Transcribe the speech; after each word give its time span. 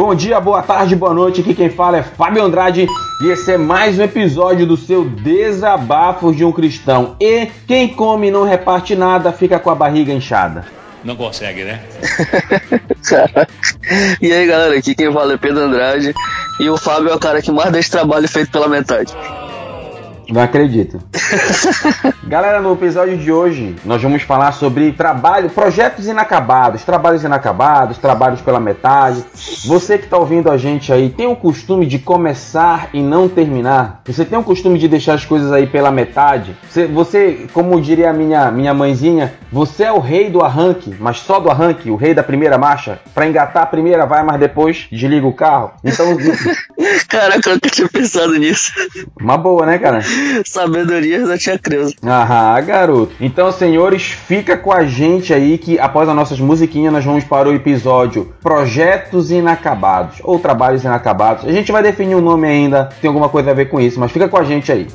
Bom 0.00 0.14
dia, 0.14 0.40
boa 0.40 0.62
tarde, 0.62 0.96
boa 0.96 1.12
noite. 1.12 1.42
Aqui 1.42 1.52
quem 1.52 1.68
fala 1.68 1.98
é 1.98 2.02
Fábio 2.02 2.42
Andrade 2.42 2.86
e 3.22 3.26
esse 3.28 3.52
é 3.52 3.58
mais 3.58 3.98
um 3.98 4.02
episódio 4.02 4.66
do 4.66 4.74
seu 4.74 5.04
Desabafos 5.04 6.34
de 6.34 6.42
um 6.42 6.50
Cristão. 6.50 7.16
E 7.20 7.50
quem 7.68 7.86
come 7.86 8.28
e 8.28 8.30
não 8.30 8.42
reparte 8.42 8.96
nada 8.96 9.30
fica 9.30 9.58
com 9.58 9.68
a 9.68 9.74
barriga 9.74 10.10
inchada. 10.10 10.64
Não 11.04 11.14
consegue, 11.14 11.64
né? 11.64 11.82
e 14.22 14.32
aí, 14.32 14.46
galera, 14.46 14.74
aqui 14.74 14.94
quem 14.94 15.12
fala 15.12 15.34
é 15.34 15.36
Pedro 15.36 15.64
Andrade 15.64 16.14
e 16.58 16.70
o 16.70 16.78
Fábio 16.78 17.10
é 17.10 17.14
o 17.14 17.20
cara 17.20 17.42
que 17.42 17.52
mais 17.52 17.70
deixa 17.70 17.90
trabalho 17.90 18.26
feito 18.26 18.50
pela 18.50 18.68
metade. 18.68 19.14
Não 20.30 20.42
acredito. 20.42 21.00
Galera, 22.22 22.60
no 22.60 22.72
episódio 22.72 23.18
de 23.18 23.32
hoje 23.32 23.74
nós 23.84 24.00
vamos 24.00 24.22
falar 24.22 24.52
sobre 24.52 24.92
trabalho, 24.92 25.50
projetos 25.50 26.06
inacabados, 26.06 26.84
trabalhos 26.84 27.24
inacabados, 27.24 27.98
trabalhos 27.98 28.40
pela 28.40 28.60
metade. 28.60 29.24
Você 29.64 29.98
que 29.98 30.04
está 30.04 30.16
ouvindo 30.16 30.48
a 30.48 30.56
gente 30.56 30.92
aí 30.92 31.10
tem 31.10 31.26
o 31.26 31.34
costume 31.34 31.84
de 31.84 31.98
começar 31.98 32.90
e 32.92 33.02
não 33.02 33.28
terminar? 33.28 34.02
Você 34.06 34.24
tem 34.24 34.38
o 34.38 34.44
costume 34.44 34.78
de 34.78 34.86
deixar 34.86 35.14
as 35.14 35.24
coisas 35.24 35.50
aí 35.50 35.66
pela 35.66 35.90
metade? 35.90 36.56
Você, 36.68 36.86
você 36.86 37.46
como 37.52 37.80
diria 37.80 38.10
a 38.10 38.12
minha, 38.12 38.50
minha 38.52 38.72
mãezinha, 38.72 39.34
você 39.50 39.84
é 39.84 39.92
o 39.92 39.98
rei 39.98 40.30
do 40.30 40.42
arranque, 40.42 40.94
mas 41.00 41.18
só 41.18 41.40
do 41.40 41.50
arranque, 41.50 41.90
o 41.90 41.96
rei 41.96 42.14
da 42.14 42.22
primeira 42.22 42.56
marcha. 42.56 43.00
Para 43.12 43.26
engatar 43.26 43.64
a 43.64 43.66
primeira 43.66 44.06
vai, 44.06 44.22
mas 44.22 44.38
depois 44.38 44.86
desliga 44.92 45.26
o 45.26 45.34
carro. 45.34 45.72
Então. 45.82 46.16
Caraca, 47.08 47.50
eu 47.50 47.54
nunca 47.54 47.68
tinha 47.68 47.88
pensado 47.88 48.32
nisso. 48.34 48.72
Uma 49.20 49.36
boa, 49.36 49.66
né, 49.66 49.78
cara? 49.78 50.00
Sabedoria 50.44 51.26
da 51.26 51.38
tia 51.38 51.58
Creuza. 51.58 51.94
Ah, 52.02 52.60
garoto. 52.60 53.12
Então, 53.20 53.50
senhores, 53.52 54.02
fica 54.02 54.56
com 54.56 54.72
a 54.72 54.84
gente 54.84 55.32
aí 55.32 55.58
que 55.58 55.78
após 55.78 56.08
as 56.08 56.14
nossas 56.14 56.40
musiquinhas 56.40 56.92
nós 56.92 57.04
vamos 57.04 57.24
para 57.24 57.48
o 57.48 57.54
episódio 57.54 58.32
Projetos 58.42 59.30
Inacabados 59.30 60.18
ou 60.22 60.38
Trabalhos 60.38 60.84
Inacabados. 60.84 61.44
A 61.44 61.52
gente 61.52 61.72
vai 61.72 61.82
definir 61.82 62.14
o 62.14 62.18
um 62.18 62.22
nome 62.22 62.48
ainda, 62.48 62.88
tem 63.00 63.08
alguma 63.08 63.28
coisa 63.28 63.50
a 63.50 63.54
ver 63.54 63.66
com 63.66 63.80
isso, 63.80 64.00
mas 64.00 64.12
fica 64.12 64.28
com 64.28 64.36
a 64.36 64.44
gente 64.44 64.70
aí. 64.70 64.86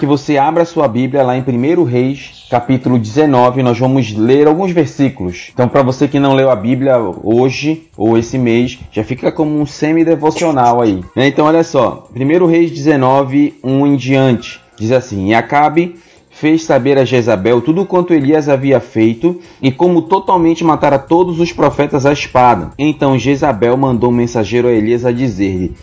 que 0.00 0.06
você 0.06 0.38
abra 0.38 0.64
sua 0.64 0.88
Bíblia 0.88 1.22
lá 1.22 1.36
em 1.36 1.42
1 1.42 1.84
Reis, 1.84 2.39
capítulo 2.50 2.98
19, 2.98 3.62
nós 3.62 3.78
vamos 3.78 4.12
ler 4.12 4.48
alguns 4.48 4.72
versículos. 4.72 5.50
Então, 5.54 5.68
para 5.68 5.84
você 5.84 6.08
que 6.08 6.18
não 6.18 6.34
leu 6.34 6.50
a 6.50 6.56
Bíblia 6.56 6.98
hoje 6.98 7.84
ou 7.96 8.18
esse 8.18 8.36
mês, 8.36 8.76
já 8.90 9.04
fica 9.04 9.30
como 9.30 9.56
um 9.56 9.64
semi-devocional 9.64 10.82
aí. 10.82 11.00
Né? 11.14 11.28
Então, 11.28 11.46
olha 11.46 11.62
só, 11.62 12.08
1 12.14 12.46
Reis 12.46 12.72
19, 12.72 13.54
1 13.62 13.86
em 13.86 13.96
diante, 13.96 14.60
diz 14.76 14.90
assim: 14.90 15.28
E 15.28 15.34
Acabe 15.34 15.94
fez 16.28 16.64
saber 16.64 16.98
a 16.98 17.04
Jezabel 17.04 17.60
tudo 17.60 17.86
quanto 17.86 18.14
Elias 18.14 18.48
havia 18.48 18.80
feito 18.80 19.40
e 19.62 19.70
como 19.70 20.02
totalmente 20.02 20.64
matara 20.64 20.98
todos 20.98 21.38
os 21.38 21.52
profetas 21.52 22.04
à 22.04 22.12
espada. 22.12 22.70
Então 22.76 23.18
Jezabel 23.18 23.76
mandou 23.76 24.10
um 24.10 24.14
mensageiro 24.14 24.66
a 24.66 24.72
Elias 24.72 25.04
a 25.04 25.12
dizer-lhe: 25.12 25.74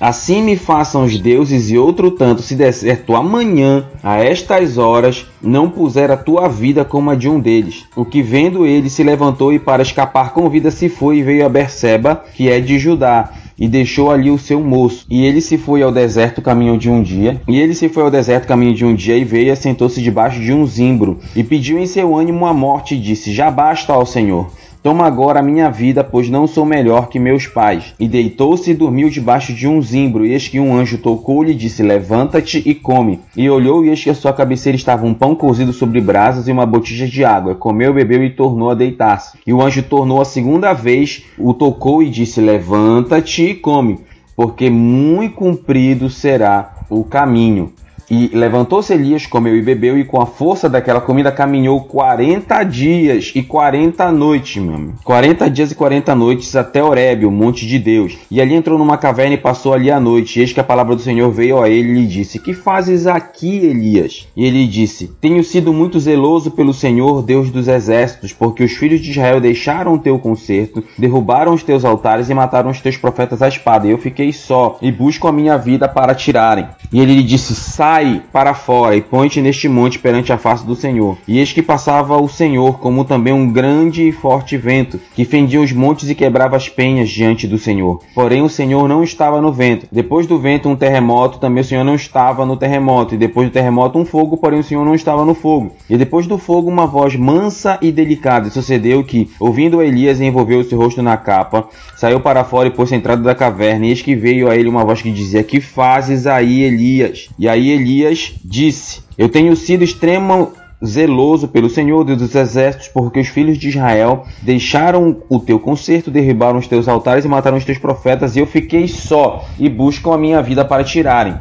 Assim 0.00 0.42
me 0.42 0.56
façam 0.56 1.04
os 1.04 1.18
deuses, 1.18 1.70
e 1.70 1.76
outro 1.76 2.10
tanto, 2.10 2.40
se 2.40 2.54
der 2.54 2.72
certo 2.72 3.14
amanhã, 3.14 3.84
a 4.02 4.16
estas 4.16 4.78
horas, 4.78 5.26
não 5.42 5.68
puser 5.68 6.10
a 6.10 6.16
tua 6.16 6.48
vida 6.48 6.86
como 6.86 7.10
a 7.10 7.14
de 7.14 7.28
um 7.28 7.38
deles. 7.38 7.84
O 7.94 8.02
que 8.02 8.22
vendo 8.22 8.66
ele 8.66 8.88
se 8.88 9.02
levantou 9.02 9.52
e 9.52 9.58
para 9.58 9.82
escapar 9.82 10.32
com 10.32 10.48
vida 10.48 10.70
se 10.70 10.88
foi 10.88 11.18
e 11.18 11.22
veio 11.22 11.44
a 11.44 11.50
Berseba, 11.50 12.24
que 12.34 12.48
é 12.48 12.60
de 12.60 12.78
Judá, 12.78 13.30
e 13.58 13.68
deixou 13.68 14.10
ali 14.10 14.30
o 14.30 14.38
seu 14.38 14.62
moço. 14.62 15.04
E 15.10 15.26
ele 15.26 15.42
se 15.42 15.58
foi 15.58 15.82
ao 15.82 15.92
deserto 15.92 16.40
caminho 16.40 16.78
de 16.78 16.88
um 16.88 17.02
dia. 17.02 17.42
E 17.46 17.60
ele 17.60 17.74
se 17.74 17.90
foi 17.90 18.02
ao 18.02 18.10
deserto 18.10 18.48
caminho 18.48 18.74
de 18.74 18.86
um 18.86 18.94
dia 18.94 19.18
e 19.18 19.22
veio 19.22 19.48
e 19.48 19.50
assentou-se 19.50 20.00
debaixo 20.00 20.40
de 20.40 20.50
um 20.50 20.66
zimbro 20.66 21.18
e 21.36 21.44
pediu 21.44 21.78
em 21.78 21.86
seu 21.86 22.16
ânimo 22.16 22.46
a 22.46 22.54
morte 22.54 22.94
e 22.94 22.98
disse: 22.98 23.34
Já 23.34 23.50
basta 23.50 23.92
ao 23.92 24.06
Senhor. 24.06 24.50
Toma 24.82 25.04
agora 25.04 25.40
a 25.40 25.42
minha 25.42 25.70
vida, 25.70 26.02
pois 26.02 26.30
não 26.30 26.46
sou 26.46 26.64
melhor 26.64 27.10
que 27.10 27.18
meus 27.18 27.46
pais. 27.46 27.94
E 28.00 28.08
deitou-se 28.08 28.70
e 28.70 28.74
dormiu 28.74 29.10
debaixo 29.10 29.52
de 29.52 29.68
um 29.68 29.82
zimbro, 29.82 30.24
e 30.24 30.32
eis 30.32 30.48
que 30.48 30.58
um 30.58 30.74
anjo 30.74 30.96
tocou-lhe 30.96 31.52
e 31.52 31.54
disse: 31.54 31.82
Levanta-te 31.82 32.62
e 32.64 32.74
come. 32.74 33.20
E 33.36 33.50
olhou, 33.50 33.84
e 33.84 33.90
eis 33.90 34.02
que 34.02 34.08
a 34.08 34.14
sua 34.14 34.32
cabeceira 34.32 34.76
estava 34.76 35.04
um 35.04 35.12
pão 35.12 35.34
cozido 35.34 35.70
sobre 35.70 36.00
brasas 36.00 36.48
e 36.48 36.52
uma 36.52 36.64
botija 36.64 37.06
de 37.06 37.22
água. 37.22 37.54
Comeu, 37.54 37.92
bebeu 37.92 38.24
e 38.24 38.30
tornou 38.30 38.70
a 38.70 38.74
deitar-se. 38.74 39.36
E 39.46 39.52
o 39.52 39.60
anjo 39.60 39.82
tornou 39.82 40.18
a 40.18 40.24
segunda 40.24 40.72
vez, 40.72 41.24
o 41.36 41.52
tocou 41.52 42.02
e 42.02 42.08
disse: 42.08 42.40
Levanta-te 42.40 43.50
e 43.50 43.54
come, 43.54 43.98
porque 44.34 44.70
muito 44.70 45.34
comprido 45.34 46.08
será 46.08 46.72
o 46.88 47.04
caminho. 47.04 47.70
E 48.10 48.28
levantou-se 48.34 48.92
Elias, 48.92 49.24
comeu 49.24 49.56
e 49.56 49.62
bebeu, 49.62 49.96
e 49.96 50.04
com 50.04 50.20
a 50.20 50.26
força 50.26 50.68
daquela 50.68 51.00
comida 51.00 51.30
caminhou 51.30 51.82
40 51.82 52.64
dias 52.64 53.30
e 53.36 53.42
40 53.42 54.10
noites, 54.10 54.60
meu 54.60 54.74
amigo. 54.74 54.94
40 55.04 55.48
dias 55.48 55.70
e 55.70 55.76
40 55.76 56.12
noites 56.16 56.56
até 56.56 56.82
Horebe, 56.82 57.24
o 57.24 57.30
monte 57.30 57.64
de 57.64 57.78
Deus. 57.78 58.18
E 58.28 58.40
ali 58.40 58.54
entrou 58.54 58.76
numa 58.76 58.98
caverna 58.98 59.34
e 59.34 59.38
passou 59.38 59.72
ali 59.72 59.92
a 59.92 60.00
noite. 60.00 60.38
E 60.38 60.42
eis 60.42 60.52
que 60.52 60.58
a 60.58 60.64
palavra 60.64 60.96
do 60.96 61.02
Senhor 61.02 61.30
veio 61.30 61.62
a 61.62 61.68
ele 61.68 61.90
e 61.90 61.94
lhe 62.00 62.06
disse: 62.06 62.40
Que 62.40 62.52
fazes 62.52 63.06
aqui, 63.06 63.64
Elias? 63.64 64.26
E 64.36 64.44
ele 64.44 64.66
disse: 64.66 65.06
Tenho 65.20 65.44
sido 65.44 65.72
muito 65.72 66.00
zeloso 66.00 66.50
pelo 66.50 66.74
Senhor, 66.74 67.22
Deus 67.22 67.48
dos 67.50 67.68
exércitos, 67.68 68.32
porque 68.32 68.64
os 68.64 68.72
filhos 68.72 69.00
de 69.00 69.12
Israel 69.12 69.40
deixaram 69.40 69.94
o 69.94 69.98
teu 69.98 70.18
conserto, 70.18 70.82
derrubaram 70.98 71.54
os 71.54 71.62
teus 71.62 71.84
altares 71.84 72.28
e 72.28 72.34
mataram 72.34 72.70
os 72.70 72.80
teus 72.80 72.96
profetas 72.96 73.40
à 73.40 73.46
espada. 73.46 73.86
E 73.86 73.90
eu 73.90 73.98
fiquei 73.98 74.32
só 74.32 74.78
e 74.82 74.90
busco 74.90 75.28
a 75.28 75.32
minha 75.32 75.56
vida 75.56 75.88
para 75.88 76.12
tirarem. 76.12 76.66
E 76.92 77.00
ele 77.00 77.14
lhe 77.14 77.22
disse: 77.22 77.54
Sai 77.54 77.99
Sai 78.00 78.22
para 78.32 78.54
fora 78.54 78.96
e 78.96 79.02
põe-te 79.02 79.42
neste 79.42 79.68
monte 79.68 79.98
perante 79.98 80.32
a 80.32 80.38
face 80.38 80.64
do 80.64 80.74
Senhor. 80.74 81.18
E 81.28 81.38
eis 81.38 81.52
que 81.52 81.60
passava 81.60 82.16
o 82.16 82.30
Senhor, 82.30 82.78
como 82.78 83.04
também 83.04 83.30
um 83.30 83.52
grande 83.52 84.08
e 84.08 84.10
forte 84.10 84.56
vento, 84.56 84.98
que 85.14 85.26
fendia 85.26 85.60
os 85.60 85.70
montes 85.70 86.08
e 86.08 86.14
quebrava 86.14 86.56
as 86.56 86.66
penhas 86.66 87.10
diante 87.10 87.46
do 87.46 87.58
Senhor. 87.58 88.00
Porém, 88.14 88.40
o 88.40 88.48
Senhor 88.48 88.88
não 88.88 89.02
estava 89.02 89.42
no 89.42 89.52
vento. 89.52 89.86
Depois 89.92 90.26
do 90.26 90.38
vento, 90.38 90.66
um 90.66 90.76
terremoto, 90.76 91.38
também 91.38 91.60
o 91.60 91.64
Senhor 91.64 91.84
não 91.84 91.94
estava 91.94 92.46
no 92.46 92.56
terremoto. 92.56 93.14
E 93.14 93.18
depois 93.18 93.50
do 93.50 93.52
terremoto, 93.52 93.98
um 93.98 94.04
fogo, 94.06 94.38
porém 94.38 94.60
o 94.60 94.64
Senhor 94.64 94.82
não 94.82 94.94
estava 94.94 95.22
no 95.26 95.34
fogo. 95.34 95.72
E 95.90 95.98
depois 95.98 96.26
do 96.26 96.38
fogo, 96.38 96.70
uma 96.70 96.86
voz 96.86 97.14
mansa 97.14 97.76
e 97.82 97.92
delicada. 97.92 98.48
E 98.48 98.50
sucedeu 98.50 99.04
que, 99.04 99.28
ouvindo 99.38 99.82
Elias, 99.82 100.22
envolveu 100.22 100.64
seu 100.64 100.78
rosto 100.78 101.02
na 101.02 101.18
capa, 101.18 101.68
saiu 101.96 102.18
para 102.18 102.44
fora 102.44 102.68
e 102.68 102.70
pôs-se 102.70 102.94
entrada 102.94 103.20
da 103.20 103.34
caverna. 103.34 103.84
E 103.84 103.90
eis 103.90 104.00
que 104.00 104.14
veio 104.14 104.48
a 104.48 104.56
ele 104.56 104.70
uma 104.70 104.86
voz 104.86 105.02
que 105.02 105.12
dizia: 105.12 105.42
Que 105.42 105.60
fazes 105.60 106.26
aí, 106.26 106.62
Elias? 106.62 107.28
E 107.38 107.46
aí 107.46 107.68
Elias 107.68 107.89
Elias 107.90 108.34
disse: 108.44 109.00
Eu 109.18 109.28
tenho 109.28 109.56
sido 109.56 109.82
extremo 109.82 110.52
zeloso 110.84 111.48
pelo 111.48 111.68
Senhor 111.68 112.04
Deus 112.04 112.18
dos 112.18 112.34
exércitos, 112.34 112.88
porque 112.88 113.20
os 113.20 113.28
filhos 113.28 113.58
de 113.58 113.68
Israel 113.68 114.24
deixaram 114.42 115.18
o 115.28 115.38
teu 115.38 115.58
conserto, 115.58 116.10
derribaram 116.10 116.58
os 116.58 116.66
teus 116.66 116.88
altares 116.88 117.24
e 117.24 117.28
mataram 117.28 117.56
os 117.56 117.64
teus 117.64 117.78
profetas, 117.78 118.34
e 118.34 118.40
eu 118.40 118.46
fiquei 118.46 118.88
só, 118.88 119.44
e 119.58 119.68
buscam 119.68 120.14
a 120.14 120.18
minha 120.18 120.42
vida 120.42 120.64
para 120.64 120.84
tirarem. 120.84 121.34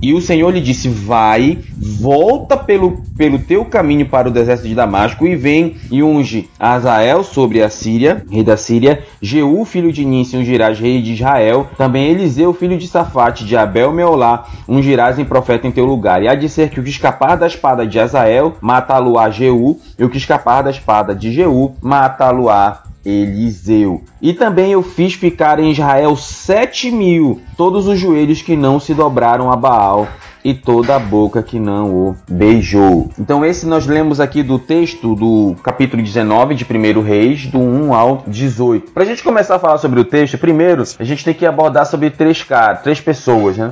E 0.00 0.12
o 0.12 0.20
Senhor 0.20 0.50
lhe 0.50 0.60
disse: 0.60 0.88
Vai, 0.88 1.58
volta 2.00 2.56
pelo, 2.56 3.02
pelo 3.16 3.38
teu 3.38 3.64
caminho 3.64 4.06
para 4.06 4.28
o 4.28 4.30
deserto 4.30 4.66
de 4.66 4.74
Damasco, 4.74 5.26
e 5.26 5.36
vem 5.36 5.76
e 5.90 6.02
unge 6.02 6.48
Azael 6.58 7.22
sobre 7.22 7.62
a 7.62 7.70
Síria, 7.70 8.24
rei 8.30 8.42
da 8.42 8.56
Síria, 8.56 9.02
Jeú, 9.20 9.64
filho 9.64 9.92
de 9.92 10.04
Nício, 10.04 10.38
ungirás 10.38 10.78
rei 10.78 11.00
de 11.00 11.12
Israel, 11.12 11.66
também 11.76 12.10
Eliseu, 12.10 12.52
filho 12.52 12.76
de 12.76 12.86
Safate, 12.86 13.44
de 13.44 13.56
Abel 13.56 13.92
Meolá, 13.92 14.46
ungirás 14.68 15.18
em 15.18 15.24
profeta 15.24 15.66
em 15.66 15.72
teu 15.72 15.84
lugar. 15.84 16.22
E 16.22 16.28
há 16.28 16.34
de 16.34 16.48
ser 16.48 16.70
que 16.70 16.80
o 16.80 16.82
que 16.82 16.90
escapar 16.90 17.36
da 17.36 17.46
espada 17.46 17.86
de 17.86 17.98
Azael 17.98 18.54
mata-lo-á 18.60 18.85
Jeú, 19.30 19.78
e 19.98 20.04
o 20.04 20.08
que 20.08 20.18
escapar 20.18 20.62
da 20.62 20.70
espada 20.70 21.14
de 21.14 21.32
Jeú 21.32 21.74
mata-lo-á 21.80 22.82
Eliseu. 23.06 24.02
E 24.20 24.32
também 24.32 24.72
eu 24.72 24.82
fiz 24.82 25.14
ficar 25.14 25.60
em 25.60 25.70
Israel 25.70 26.16
sete 26.16 26.90
mil, 26.90 27.40
todos 27.56 27.86
os 27.86 27.98
joelhos 27.98 28.42
que 28.42 28.56
não 28.56 28.80
se 28.80 28.92
dobraram 28.92 29.50
a 29.50 29.56
Baal 29.56 30.08
e 30.44 30.54
toda 30.54 30.94
a 30.94 30.98
boca 30.98 31.42
que 31.42 31.58
não 31.58 31.92
o 31.92 32.16
beijou. 32.28 33.10
Então 33.18 33.44
esse 33.44 33.66
nós 33.66 33.86
lemos 33.86 34.20
aqui 34.20 34.42
do 34.42 34.58
texto 34.58 35.14
do 35.14 35.56
capítulo 35.62 36.02
19 36.02 36.54
de 36.54 36.64
1 36.64 37.00
Reis, 37.00 37.46
do 37.46 37.58
1 37.58 37.94
ao 37.94 38.24
18. 38.26 38.92
Para 38.92 39.04
a 39.04 39.06
gente 39.06 39.22
começar 39.22 39.56
a 39.56 39.58
falar 39.58 39.78
sobre 39.78 40.00
o 40.00 40.04
texto, 40.04 40.38
primeiro 40.38 40.82
a 40.98 41.04
gente 41.04 41.24
tem 41.24 41.34
que 41.34 41.46
abordar 41.46 41.86
sobre 41.86 42.10
três 42.10 42.42
caras, 42.42 42.82
três 42.82 43.00
pessoas, 43.00 43.56
né? 43.56 43.70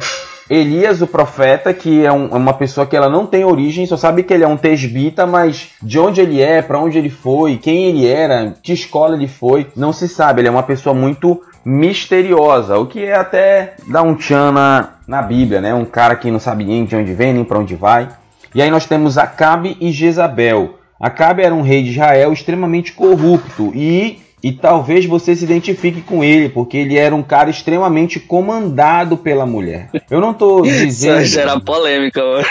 Elias, 0.48 1.00
o 1.00 1.06
profeta, 1.06 1.72
que 1.72 2.04
é, 2.04 2.12
um, 2.12 2.26
é, 2.26 2.34
uma 2.34 2.52
pessoa 2.52 2.86
que 2.86 2.96
ela 2.96 3.08
não 3.08 3.26
tem 3.26 3.44
origem, 3.44 3.86
só 3.86 3.96
sabe 3.96 4.22
que 4.22 4.32
ele 4.32 4.44
é 4.44 4.48
um 4.48 4.56
tesbita, 4.56 5.26
mas 5.26 5.70
de 5.82 5.98
onde 5.98 6.20
ele 6.20 6.40
é, 6.40 6.60
para 6.60 6.78
onde 6.78 6.98
ele 6.98 7.08
foi, 7.08 7.56
quem 7.56 7.86
ele 7.86 8.06
era, 8.06 8.54
que 8.62 8.72
escola 8.72 9.16
ele 9.16 9.28
foi, 9.28 9.66
não 9.74 9.92
se 9.92 10.06
sabe. 10.06 10.40
Ele 10.40 10.48
é 10.48 10.50
uma 10.50 10.62
pessoa 10.62 10.94
muito 10.94 11.40
misteriosa, 11.64 12.76
o 12.76 12.86
que 12.86 13.02
é 13.02 13.14
até 13.14 13.74
dá 13.88 14.02
um 14.02 14.14
tchan 14.14 14.52
na, 14.52 14.90
na 15.08 15.22
Bíblia, 15.22 15.62
né? 15.62 15.74
Um 15.74 15.86
cara 15.86 16.14
que 16.14 16.30
não 16.30 16.38
sabe 16.38 16.64
nem 16.64 16.84
de 16.84 16.94
onde 16.94 17.14
vem, 17.14 17.32
nem 17.32 17.44
para 17.44 17.58
onde 17.58 17.74
vai. 17.74 18.08
E 18.54 18.60
aí 18.60 18.70
nós 18.70 18.84
temos 18.84 19.16
Acabe 19.16 19.76
e 19.80 19.90
Jezabel. 19.90 20.78
Acabe 21.00 21.42
era 21.42 21.54
um 21.54 21.62
rei 21.62 21.82
de 21.82 21.90
Israel 21.90 22.32
extremamente 22.32 22.92
corrupto 22.92 23.72
e 23.74 24.23
e 24.44 24.52
talvez 24.52 25.06
você 25.06 25.34
se 25.34 25.42
identifique 25.42 26.02
com 26.02 26.22
ele, 26.22 26.50
porque 26.50 26.76
ele 26.76 26.98
era 26.98 27.14
um 27.14 27.22
cara 27.22 27.48
extremamente 27.48 28.20
comandado 28.20 29.16
pela 29.16 29.46
mulher. 29.46 29.88
Eu 30.10 30.20
não 30.20 30.34
tô 30.34 30.60
dizendo. 30.68 31.22
Isso 31.22 31.32
gera 31.32 31.58
polêmica, 31.58 32.20
mano. 32.22 32.44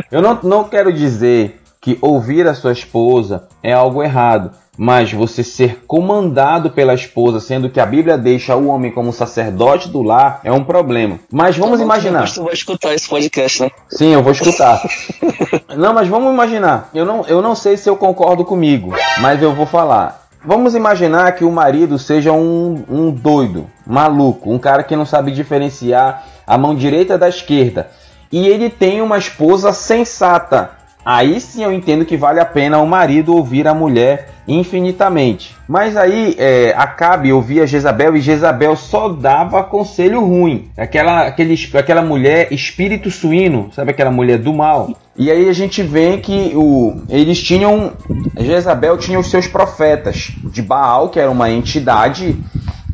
Eu 0.10 0.22
não, 0.22 0.40
não 0.42 0.64
quero 0.64 0.90
dizer 0.90 1.60
que 1.78 1.98
ouvir 2.00 2.48
a 2.48 2.54
sua 2.54 2.72
esposa 2.72 3.46
é 3.62 3.70
algo 3.70 4.02
errado, 4.02 4.52
mas 4.78 5.12
você 5.12 5.44
ser 5.44 5.84
comandado 5.86 6.70
pela 6.70 6.94
esposa, 6.94 7.38
sendo 7.38 7.68
que 7.68 7.80
a 7.80 7.84
Bíblia 7.84 8.16
deixa 8.16 8.56
o 8.56 8.68
homem 8.68 8.90
como 8.90 9.12
sacerdote 9.12 9.90
do 9.90 10.02
lar, 10.02 10.40
é 10.42 10.50
um 10.50 10.64
problema. 10.64 11.20
Mas 11.30 11.54
vamos 11.54 11.82
imaginar. 11.82 12.26
Você 12.26 12.40
vai 12.40 12.54
escutar 12.54 12.94
esse 12.94 13.06
podcast, 13.06 13.60
né? 13.60 13.70
Sim, 13.90 14.14
eu 14.14 14.22
vou 14.22 14.32
escutar. 14.32 14.82
não, 15.76 15.92
mas 15.92 16.08
vamos 16.08 16.32
imaginar. 16.32 16.88
Eu 16.94 17.04
não, 17.04 17.26
eu 17.26 17.42
não 17.42 17.54
sei 17.54 17.76
se 17.76 17.90
eu 17.90 17.96
concordo 17.96 18.42
comigo, 18.42 18.94
mas 19.20 19.42
eu 19.42 19.54
vou 19.54 19.66
falar. 19.66 20.27
Vamos 20.44 20.74
imaginar 20.74 21.32
que 21.32 21.44
o 21.44 21.50
marido 21.50 21.98
seja 21.98 22.32
um, 22.32 22.84
um 22.88 23.10
doido, 23.10 23.66
maluco, 23.84 24.52
um 24.52 24.58
cara 24.58 24.84
que 24.84 24.94
não 24.94 25.04
sabe 25.04 25.32
diferenciar 25.32 26.24
a 26.46 26.56
mão 26.56 26.76
direita 26.76 27.18
da 27.18 27.28
esquerda. 27.28 27.90
E 28.30 28.46
ele 28.46 28.70
tem 28.70 29.02
uma 29.02 29.18
esposa 29.18 29.72
sensata. 29.72 30.77
Aí 31.08 31.40
sim 31.40 31.64
eu 31.64 31.72
entendo 31.72 32.04
que 32.04 32.18
vale 32.18 32.38
a 32.38 32.44
pena 32.44 32.80
o 32.80 32.86
marido 32.86 33.34
ouvir 33.34 33.66
a 33.66 33.72
mulher 33.72 34.28
infinitamente. 34.46 35.56
Mas 35.66 35.96
aí 35.96 36.36
é, 36.38 36.74
Acabe 36.76 37.32
ouvia 37.32 37.66
Jezabel 37.66 38.14
e 38.14 38.20
Jezabel 38.20 38.76
só 38.76 39.08
dava 39.08 39.64
conselho 39.64 40.20
ruim. 40.20 40.68
Aquela, 40.76 41.22
aquele, 41.26 41.54
aquela 41.72 42.02
mulher 42.02 42.52
espírito 42.52 43.10
suíno, 43.10 43.70
sabe 43.74 43.92
aquela 43.92 44.10
mulher 44.10 44.36
do 44.36 44.52
mal? 44.52 44.90
E 45.16 45.30
aí 45.30 45.48
a 45.48 45.52
gente 45.54 45.82
vê 45.82 46.18
que 46.18 46.52
o, 46.54 47.00
eles 47.08 47.42
tinham. 47.42 47.94
Jezabel 48.38 48.98
tinha 48.98 49.18
os 49.18 49.30
seus 49.30 49.46
profetas 49.46 50.30
de 50.52 50.60
Baal, 50.60 51.08
que 51.08 51.18
era 51.18 51.30
uma 51.30 51.50
entidade 51.50 52.36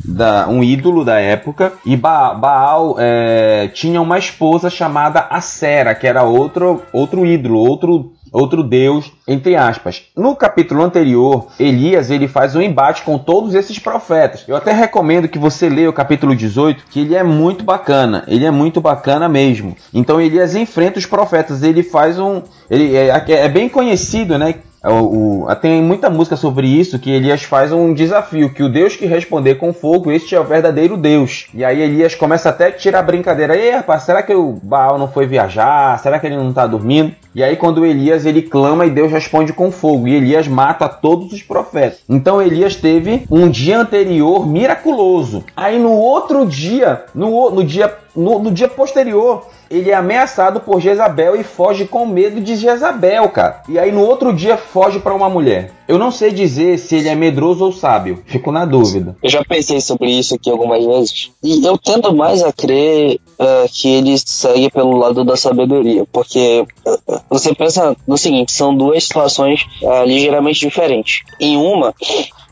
da, 0.07 0.47
um 0.47 0.63
ídolo 0.63 1.03
da 1.03 1.19
época, 1.19 1.73
e 1.85 1.95
ba 1.95 2.33
Baal 2.33 2.95
é, 2.99 3.69
tinha 3.73 4.01
uma 4.01 4.17
esposa 4.17 4.69
chamada 4.69 5.27
Acera, 5.29 5.95
que 5.95 6.07
era 6.07 6.23
outro, 6.23 6.83
outro 6.91 7.25
ídolo, 7.25 7.59
outro 7.59 8.15
outro 8.35 8.63
deus, 8.63 9.13
entre 9.25 9.55
aspas. 9.55 10.03
No 10.15 10.35
capítulo 10.35 10.83
anterior, 10.83 11.47
Elias 11.57 12.11
ele 12.11 12.27
faz 12.27 12.53
um 12.53 12.61
embate 12.61 13.01
com 13.03 13.17
todos 13.17 13.55
esses 13.55 13.79
profetas. 13.79 14.43
Eu 14.45 14.57
até 14.57 14.73
recomendo 14.73 15.29
que 15.29 15.39
você 15.39 15.69
leia 15.69 15.89
o 15.89 15.93
capítulo 15.93 16.35
18, 16.35 16.83
que 16.89 16.99
ele 16.99 17.15
é 17.15 17.23
muito 17.23 17.63
bacana. 17.63 18.25
Ele 18.27 18.45
é 18.45 18.51
muito 18.51 18.81
bacana 18.81 19.29
mesmo. 19.29 19.75
Então 19.93 20.19
Elias 20.19 20.53
enfrenta 20.53 20.99
os 20.99 21.05
profetas, 21.05 21.63
ele 21.63 21.81
faz 21.81 22.19
um, 22.19 22.41
ele 22.69 22.93
é, 22.95 23.23
é 23.27 23.47
bem 23.47 23.69
conhecido, 23.69 24.37
né? 24.37 24.55
É 24.85 24.89
o, 24.89 25.45
o, 25.47 25.55
tem 25.55 25.81
muita 25.81 26.11
música 26.11 26.35
sobre 26.35 26.67
isso 26.67 26.99
que 26.99 27.09
Elias 27.09 27.41
faz 27.41 27.73
um 27.73 27.91
desafio, 27.91 28.53
que 28.53 28.61
o 28.61 28.69
Deus 28.69 28.95
que 28.95 29.07
responder 29.07 29.55
com 29.55 29.73
fogo, 29.73 30.11
este 30.11 30.35
é 30.35 30.39
o 30.39 30.43
verdadeiro 30.43 30.95
Deus. 30.95 31.47
E 31.55 31.65
aí 31.65 31.81
Elias 31.81 32.13
começa 32.13 32.49
até 32.49 32.67
a 32.67 32.71
tirar 32.71 32.99
a 32.99 33.01
brincadeira. 33.01 33.57
Ei, 33.57 33.71
rapaz, 33.71 34.03
será 34.03 34.21
que 34.21 34.35
o 34.35 34.59
Baal 34.61 34.99
não 34.99 35.07
foi 35.07 35.25
viajar? 35.25 35.97
Será 35.97 36.19
que 36.19 36.27
ele 36.27 36.37
não 36.37 36.49
está 36.49 36.67
dormindo? 36.67 37.15
E 37.33 37.43
aí 37.43 37.55
quando 37.55 37.83
Elias 37.83 38.27
ele 38.27 38.43
clama 38.43 38.85
e 38.85 38.91
Deus 38.91 39.11
responde 39.11 39.53
com 39.53 39.71
fogo. 39.71 40.07
E 40.07 40.13
Elias 40.13 40.47
mata 40.47 40.87
todos 40.87 41.33
os 41.33 41.41
profetas. 41.41 42.01
Então 42.07 42.39
Elias 42.39 42.75
teve 42.75 43.25
um 43.31 43.49
dia 43.49 43.79
anterior 43.79 44.47
miraculoso. 44.47 45.43
Aí 45.57 45.79
no 45.79 45.93
outro 45.93 46.45
dia, 46.45 47.05
no, 47.15 47.49
no 47.49 47.63
dia 47.63 47.91
no, 48.15 48.39
no 48.39 48.51
dia 48.51 48.67
posterior, 48.67 49.47
ele 49.69 49.89
é 49.89 49.95
ameaçado 49.95 50.59
por 50.59 50.79
Jezabel 50.79 51.35
e 51.35 51.43
foge 51.43 51.85
com 51.85 52.05
medo 52.05 52.39
de 52.41 52.55
Jezabel, 52.55 53.29
cara. 53.29 53.61
E 53.67 53.77
aí 53.79 53.91
no 53.91 54.01
outro 54.01 54.33
dia 54.33 54.57
foge 54.57 54.99
para 54.99 55.13
uma 55.13 55.29
mulher. 55.29 55.71
Eu 55.87 55.99
não 55.99 56.09
sei 56.09 56.31
dizer 56.31 56.79
se 56.79 56.95
ele 56.95 57.09
é 57.09 57.15
medroso 57.15 57.63
ou 57.63 57.71
sábio. 57.71 58.23
Fico 58.25 58.51
na 58.51 58.65
dúvida. 58.65 59.15
Eu 59.21 59.29
já 59.29 59.43
pensei 59.43 59.79
sobre 59.79 60.09
isso 60.09 60.33
aqui 60.33 60.49
algumas 60.49 60.83
vezes. 60.83 61.31
E 61.43 61.63
eu 61.63 61.77
tendo 61.77 62.15
mais 62.15 62.41
a 62.41 62.51
crer 62.51 63.19
uh, 63.39 63.69
que 63.71 63.87
ele 63.89 64.17
segue 64.17 64.71
pelo 64.71 64.97
lado 64.97 65.23
da 65.23 65.37
sabedoria. 65.37 66.03
Porque 66.11 66.65
uh, 66.87 67.21
você 67.29 67.53
pensa 67.53 67.95
no 68.07 68.17
seguinte: 68.17 68.51
são 68.51 68.75
duas 68.75 69.03
situações 69.03 69.61
uh, 69.83 70.03
ligeiramente 70.05 70.59
diferentes. 70.59 71.21
Em 71.39 71.55
uma, 71.55 71.93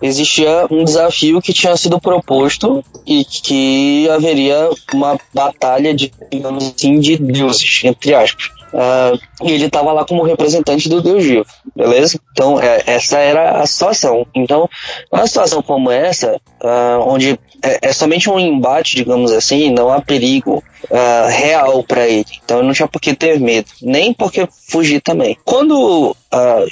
existia 0.03 0.67
um 0.69 0.83
desafio 0.83 1.41
que 1.41 1.53
tinha 1.53 1.75
sido 1.77 1.99
proposto 1.99 2.83
e 3.07 3.23
que 3.23 4.09
haveria 4.09 4.69
uma 4.93 5.17
batalha 5.33 5.93
de, 5.93 6.11
digamos 6.29 6.65
assim, 6.67 6.99
de 6.99 7.17
deuses, 7.17 7.81
entre 7.85 8.13
aspas. 8.13 8.47
Uh, 8.73 9.19
e 9.43 9.51
ele 9.51 9.65
estava 9.65 9.93
lá 9.93 10.03
como 10.03 10.23
representante 10.23 10.89
do 10.89 10.99
Deus 10.99 11.23
vivo, 11.23 11.45
beleza? 11.75 12.19
Então, 12.31 12.59
é, 12.59 12.81
essa 12.87 13.19
era 13.19 13.61
a 13.61 13.67
situação. 13.67 14.25
Então, 14.33 14.67
uma 15.11 15.27
situação 15.27 15.61
como 15.61 15.91
essa, 15.91 16.41
uh, 16.61 16.99
onde 17.07 17.39
é, 17.63 17.79
é, 17.81 17.93
somente 17.93 18.29
um 18.29 18.37
embate, 18.37 18.97
digamos 18.97 19.31
assim, 19.31 19.71
não 19.71 19.89
há 19.89 20.01
perigo 20.01 20.61
uh, 20.91 21.29
real 21.29 21.81
para 21.81 22.05
ele. 22.07 22.25
Então, 22.43 22.61
não 22.61 22.73
tinha 22.73 22.87
por 22.87 22.99
que 22.99 23.15
ter 23.15 23.39
medo, 23.39 23.69
nem 23.81 24.13
por 24.13 24.31
que 24.31 24.45
fugir 24.67 25.01
também. 25.01 25.37
Quando 25.45 26.15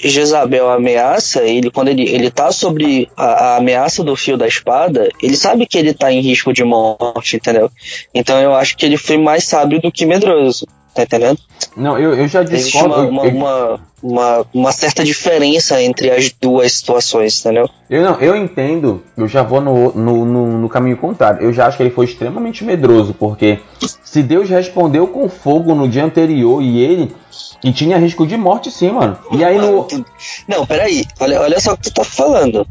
Jezabel 0.03 0.69
ameaça 0.69 1.43
ele, 1.43 1.71
quando 1.71 1.87
ele, 1.87 2.03
ele 2.03 2.29
tá 2.29 2.51
sobre 2.51 3.09
a, 3.15 3.25
a, 3.25 3.57
ameaça 3.57 4.03
do 4.03 4.15
fio 4.15 4.35
da 4.35 4.47
espada, 4.47 5.07
ele 5.21 5.37
sabe 5.37 5.65
que 5.65 5.77
ele 5.77 5.93
tá 5.93 6.11
em 6.11 6.19
risco 6.19 6.51
de 6.51 6.63
morte, 6.63 7.37
entendeu? 7.37 7.71
Então, 8.13 8.39
eu 8.41 8.53
acho 8.53 8.75
que 8.75 8.85
ele 8.85 8.97
foi 8.97 9.17
mais 9.17 9.45
sábio 9.45 9.79
do 9.79 9.91
que 9.91 10.05
medroso. 10.05 10.67
Tá 10.93 11.03
entendendo? 11.03 11.39
Não, 11.75 11.97
eu, 11.97 12.13
eu 12.13 12.27
já 12.27 12.43
discordo. 12.43 12.55
Existe 12.55 12.83
uma, 12.83 13.23
uma, 13.23 13.79
uma, 14.03 14.47
uma, 14.53 14.71
certa 14.73 15.05
diferença 15.05 15.81
entre 15.81 16.11
as 16.11 16.29
duas 16.31 16.73
situações, 16.73 17.39
entendeu? 17.39 17.69
Eu 17.89 18.01
não, 18.03 18.19
eu 18.19 18.35
entendo, 18.35 19.01
eu 19.15 19.25
já 19.27 19.41
vou 19.41 19.61
no, 19.61 19.93
no, 19.93 20.25
no, 20.25 20.57
no, 20.59 20.69
caminho 20.69 20.97
contrário. 20.97 21.41
Eu 21.41 21.53
já 21.53 21.67
acho 21.67 21.77
que 21.77 21.83
ele 21.83 21.91
foi 21.91 22.05
extremamente 22.05 22.65
medroso, 22.65 23.13
porque 23.13 23.59
se 24.03 24.21
Deus 24.21 24.49
respondeu 24.49 25.07
com 25.07 25.29
fogo 25.29 25.73
no 25.73 25.87
dia 25.87 26.03
anterior 26.03 26.61
e 26.61 26.79
ele. 26.79 27.15
E 27.63 27.71
tinha 27.71 27.97
risco 27.97 28.25
de 28.25 28.35
morte 28.35 28.71
sim, 28.71 28.91
mano. 28.91 29.17
E 29.31 29.43
aí 29.43 29.57
no. 29.57 29.87
Não, 30.47 30.65
peraí. 30.65 31.05
Olha, 31.19 31.41
olha 31.41 31.59
só 31.59 31.73
o 31.73 31.77
que 31.77 31.83
tu 31.83 31.93
tá 31.93 32.03
falando. 32.03 32.67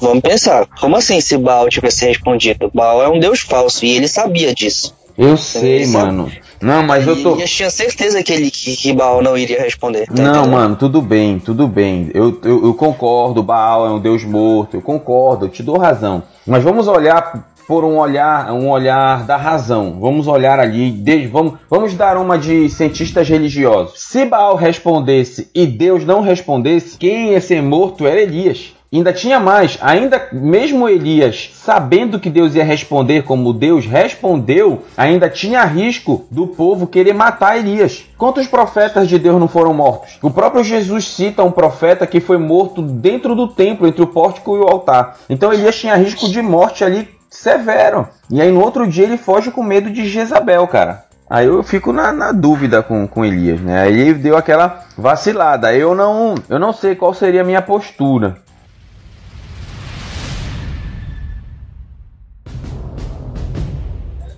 Vamos 0.00 0.20
pensar. 0.20 0.66
Como 0.78 0.96
assim 0.96 1.20
se 1.20 1.38
Baal 1.38 1.68
tivesse 1.68 2.04
respondido? 2.06 2.70
Baal 2.74 3.02
é 3.02 3.08
um 3.08 3.20
deus 3.20 3.40
falso 3.40 3.86
e 3.86 3.96
ele 3.96 4.08
sabia 4.08 4.52
disso. 4.52 4.94
Eu 5.20 5.36
sei, 5.36 5.86
mano. 5.88 6.32
Não, 6.62 6.82
mas 6.82 7.06
eu 7.06 7.22
tô. 7.22 7.36
Eu 7.36 7.44
tinha 7.44 7.68
certeza 7.68 8.22
que 8.22 8.32
ele 8.32 8.50
que, 8.50 8.74
que 8.74 8.90
Baal 8.94 9.20
não 9.20 9.36
iria 9.36 9.60
responder. 9.60 10.06
Tá 10.06 10.14
não, 10.14 10.30
entendendo? 10.30 10.50
mano, 10.50 10.76
tudo 10.76 11.02
bem, 11.02 11.38
tudo 11.38 11.68
bem. 11.68 12.10
Eu, 12.14 12.40
eu, 12.42 12.64
eu, 12.64 12.74
concordo, 12.74 13.42
Baal 13.42 13.86
é 13.86 13.90
um 13.90 14.00
deus 14.00 14.24
morto, 14.24 14.78
eu 14.78 14.80
concordo, 14.80 15.44
eu 15.44 15.50
te 15.50 15.62
dou 15.62 15.76
razão. 15.76 16.22
Mas 16.46 16.64
vamos 16.64 16.88
olhar 16.88 17.52
por 17.68 17.84
um 17.84 17.98
olhar, 17.98 18.50
um 18.50 18.70
olhar 18.70 19.26
da 19.26 19.36
razão. 19.36 19.98
Vamos 20.00 20.26
olhar 20.26 20.58
ali, 20.58 20.90
de, 20.90 21.26
vamos, 21.26 21.54
vamos 21.68 21.92
dar 21.92 22.16
uma 22.16 22.38
de 22.38 22.70
cientistas 22.70 23.28
religiosos. 23.28 24.00
Se 24.00 24.24
Baal 24.24 24.56
respondesse 24.56 25.50
e 25.54 25.66
Deus 25.66 26.02
não 26.02 26.22
respondesse, 26.22 26.96
quem 26.96 27.32
ia 27.32 27.42
ser 27.42 27.62
morto 27.62 28.06
era 28.06 28.22
Elias. 28.22 28.72
Ainda 28.92 29.12
tinha 29.12 29.38
mais, 29.38 29.78
ainda 29.80 30.28
mesmo 30.32 30.88
Elias, 30.88 31.52
sabendo 31.54 32.18
que 32.18 32.28
Deus 32.28 32.56
ia 32.56 32.64
responder 32.64 33.22
como 33.22 33.52
Deus 33.52 33.86
respondeu, 33.86 34.82
ainda 34.96 35.30
tinha 35.30 35.64
risco 35.64 36.26
do 36.28 36.48
povo 36.48 36.88
querer 36.88 37.14
matar 37.14 37.56
Elias. 37.56 38.04
Quantos 38.18 38.48
profetas 38.48 39.08
de 39.08 39.16
Deus 39.16 39.38
não 39.38 39.46
foram 39.46 39.72
mortos? 39.72 40.18
O 40.20 40.28
próprio 40.28 40.64
Jesus 40.64 41.06
cita 41.06 41.44
um 41.44 41.52
profeta 41.52 42.04
que 42.04 42.18
foi 42.18 42.36
morto 42.36 42.82
dentro 42.82 43.36
do 43.36 43.46
templo, 43.46 43.86
entre 43.86 44.02
o 44.02 44.08
pórtico 44.08 44.56
e 44.56 44.58
o 44.58 44.66
altar. 44.66 45.18
Então 45.30 45.52
Elias 45.52 45.78
tinha 45.78 45.94
risco 45.94 46.28
de 46.28 46.42
morte 46.42 46.82
ali 46.82 47.08
severo. 47.30 48.08
E 48.28 48.42
aí 48.42 48.50
no 48.50 48.60
outro 48.60 48.88
dia 48.88 49.04
ele 49.04 49.16
foge 49.16 49.52
com 49.52 49.62
medo 49.62 49.88
de 49.88 50.08
Jezabel, 50.08 50.66
cara. 50.66 51.04
Aí 51.30 51.46
eu 51.46 51.62
fico 51.62 51.92
na, 51.92 52.10
na, 52.10 52.32
dúvida 52.32 52.82
com, 52.82 53.06
com 53.06 53.24
Elias, 53.24 53.60
né? 53.60 53.82
Aí 53.82 54.00
ele 54.00 54.14
deu 54.14 54.36
aquela 54.36 54.82
vacilada. 54.98 55.72
Eu 55.72 55.94
não, 55.94 56.34
eu 56.48 56.58
não 56.58 56.72
sei 56.72 56.96
qual 56.96 57.14
seria 57.14 57.42
a 57.42 57.44
minha 57.44 57.62
postura. 57.62 58.38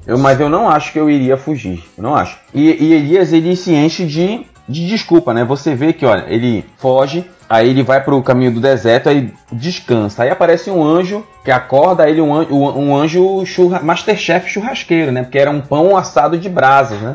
Eu, 0.07 0.19
mas 0.19 0.41
eu 0.41 0.49
não 0.49 0.69
acho 0.69 0.93
que 0.93 0.99
eu 0.99 1.09
iria 1.09 1.37
fugir. 1.37 1.85
Eu 1.97 2.03
não 2.03 2.15
acho. 2.15 2.39
E, 2.53 2.63
e 2.63 2.93
Elias, 2.93 3.33
ele 3.33 3.55
se 3.55 3.73
enche 3.73 4.05
de, 4.05 4.45
de 4.69 4.87
desculpa, 4.87 5.33
né? 5.33 5.45
Você 5.45 5.75
vê 5.75 5.93
que, 5.93 6.05
olha, 6.05 6.25
ele 6.29 6.65
foge, 6.79 7.25
aí 7.49 7.69
ele 7.69 7.83
vai 7.83 8.03
para 8.03 8.15
o 8.15 8.23
caminho 8.23 8.53
do 8.53 8.61
deserto, 8.61 9.09
aí 9.09 9.33
descansa. 9.51 10.23
Aí 10.23 10.31
aparece 10.31 10.71
um 10.71 10.83
anjo 10.83 11.25
que 11.45 11.51
acorda 11.51 12.09
ele, 12.09 12.21
um 12.21 12.35
anjo, 12.35 12.55
um 12.55 12.97
anjo 12.97 13.47
churra, 13.47 13.81
Masterchef 13.81 14.49
churrasqueiro, 14.49 15.13
né? 15.13 15.23
Porque 15.23 15.39
era 15.39 15.51
um 15.51 15.61
pão 15.61 15.97
assado 15.97 16.37
de 16.37 16.49
brasas, 16.49 17.01
né? 17.01 17.15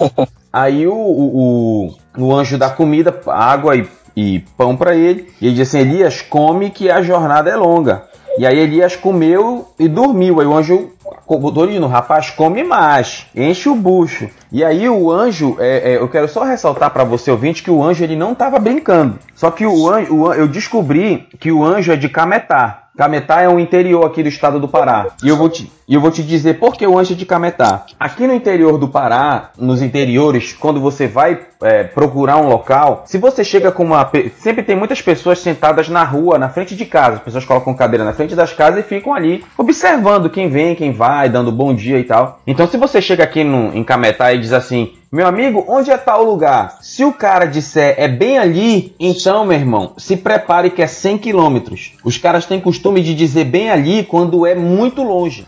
aí 0.52 0.86
o, 0.86 0.94
o, 0.94 1.94
o, 2.16 2.34
anjo 2.34 2.58
dá 2.58 2.68
comida, 2.68 3.18
água 3.26 3.76
e, 3.76 3.88
e 4.16 4.40
pão 4.56 4.76
para 4.76 4.94
ele. 4.94 5.32
E 5.40 5.46
ele 5.46 5.56
diz 5.56 5.68
assim: 5.68 5.80
Elias, 5.80 6.20
come 6.20 6.70
que 6.70 6.90
a 6.90 7.00
jornada 7.00 7.48
é 7.48 7.56
longa. 7.56 8.02
E 8.38 8.46
aí 8.46 8.58
Elias 8.58 8.94
comeu 8.94 9.68
e 9.78 9.88
dormiu. 9.88 10.40
Aí 10.40 10.46
o 10.46 10.54
anjo 10.54 10.92
Dorino, 11.52 11.86
rapaz, 11.86 12.30
come 12.30 12.62
mais, 12.62 13.26
enche 13.34 13.68
o 13.68 13.74
bucho. 13.74 14.28
E 14.50 14.64
aí 14.64 14.88
o 14.88 15.10
anjo, 15.10 15.56
é, 15.58 15.92
é, 15.92 15.96
eu 15.96 16.08
quero 16.08 16.28
só 16.28 16.44
ressaltar 16.44 16.90
para 16.90 17.04
você 17.04 17.30
ouvinte 17.30 17.62
que 17.62 17.70
o 17.70 17.82
anjo 17.82 18.04
ele 18.04 18.16
não 18.16 18.32
estava 18.32 18.58
brincando. 18.58 19.18
Só 19.34 19.50
que 19.50 19.66
o 19.66 19.88
anjo, 19.90 20.14
o, 20.14 20.32
eu 20.32 20.46
descobri 20.46 21.26
que 21.38 21.50
o 21.50 21.64
anjo 21.64 21.92
é 21.92 21.96
de 21.96 22.08
Cametá. 22.08 22.87
Cametá 22.98 23.42
é 23.42 23.48
um 23.48 23.60
interior 23.60 24.04
aqui 24.04 24.24
do 24.24 24.28
estado 24.28 24.58
do 24.58 24.66
Pará. 24.66 25.06
E 25.22 25.28
eu 25.28 25.36
vou 25.36 25.48
te, 25.48 25.70
eu 25.88 26.00
vou 26.00 26.10
te 26.10 26.20
dizer 26.20 26.58
por 26.58 26.76
que 26.76 26.84
o 26.84 26.98
anjo 26.98 27.14
de 27.14 27.24
Cametá. 27.24 27.86
Aqui 27.98 28.26
no 28.26 28.34
interior 28.34 28.76
do 28.76 28.88
Pará, 28.88 29.50
nos 29.56 29.80
interiores, 29.80 30.52
quando 30.52 30.80
você 30.80 31.06
vai 31.06 31.38
é, 31.62 31.84
procurar 31.84 32.38
um 32.38 32.48
local, 32.48 33.04
se 33.06 33.16
você 33.16 33.44
chega 33.44 33.70
com 33.70 33.84
uma. 33.84 34.10
Sempre 34.38 34.64
tem 34.64 34.74
muitas 34.74 35.00
pessoas 35.00 35.38
sentadas 35.38 35.88
na 35.88 36.02
rua, 36.02 36.40
na 36.40 36.48
frente 36.48 36.74
de 36.74 36.84
casa. 36.86 37.18
As 37.18 37.22
pessoas 37.22 37.44
colocam 37.44 37.72
cadeira 37.72 38.04
na 38.04 38.12
frente 38.12 38.34
das 38.34 38.52
casas 38.52 38.80
e 38.80 38.88
ficam 38.88 39.14
ali 39.14 39.44
observando 39.56 40.28
quem 40.28 40.48
vem, 40.48 40.74
quem 40.74 40.90
vai, 40.90 41.28
dando 41.28 41.52
bom 41.52 41.72
dia 41.72 42.00
e 42.00 42.04
tal. 42.04 42.40
Então, 42.44 42.66
se 42.66 42.76
você 42.76 43.00
chega 43.00 43.22
aqui 43.22 43.44
no, 43.44 43.72
em 43.76 43.84
Cametá 43.84 44.32
e 44.32 44.40
diz 44.40 44.52
assim: 44.52 44.97
meu 45.10 45.26
amigo, 45.26 45.64
onde 45.66 45.90
é 45.90 45.96
tal 45.96 46.22
lugar? 46.22 46.78
Se 46.82 47.02
o 47.02 47.12
cara 47.12 47.46
disser 47.46 47.94
é 47.96 48.06
bem 48.06 48.38
ali, 48.38 48.94
então, 49.00 49.46
meu 49.46 49.58
irmão, 49.58 49.94
se 49.96 50.18
prepare 50.18 50.70
que 50.70 50.82
é 50.82 50.86
100 50.86 51.16
quilômetros. 51.16 51.94
Os 52.04 52.18
caras 52.18 52.44
têm 52.44 52.60
costume 52.60 53.00
de 53.00 53.14
dizer 53.14 53.44
bem 53.44 53.70
ali 53.70 54.04
quando 54.04 54.46
é 54.46 54.54
muito 54.54 55.02
longe. 55.02 55.46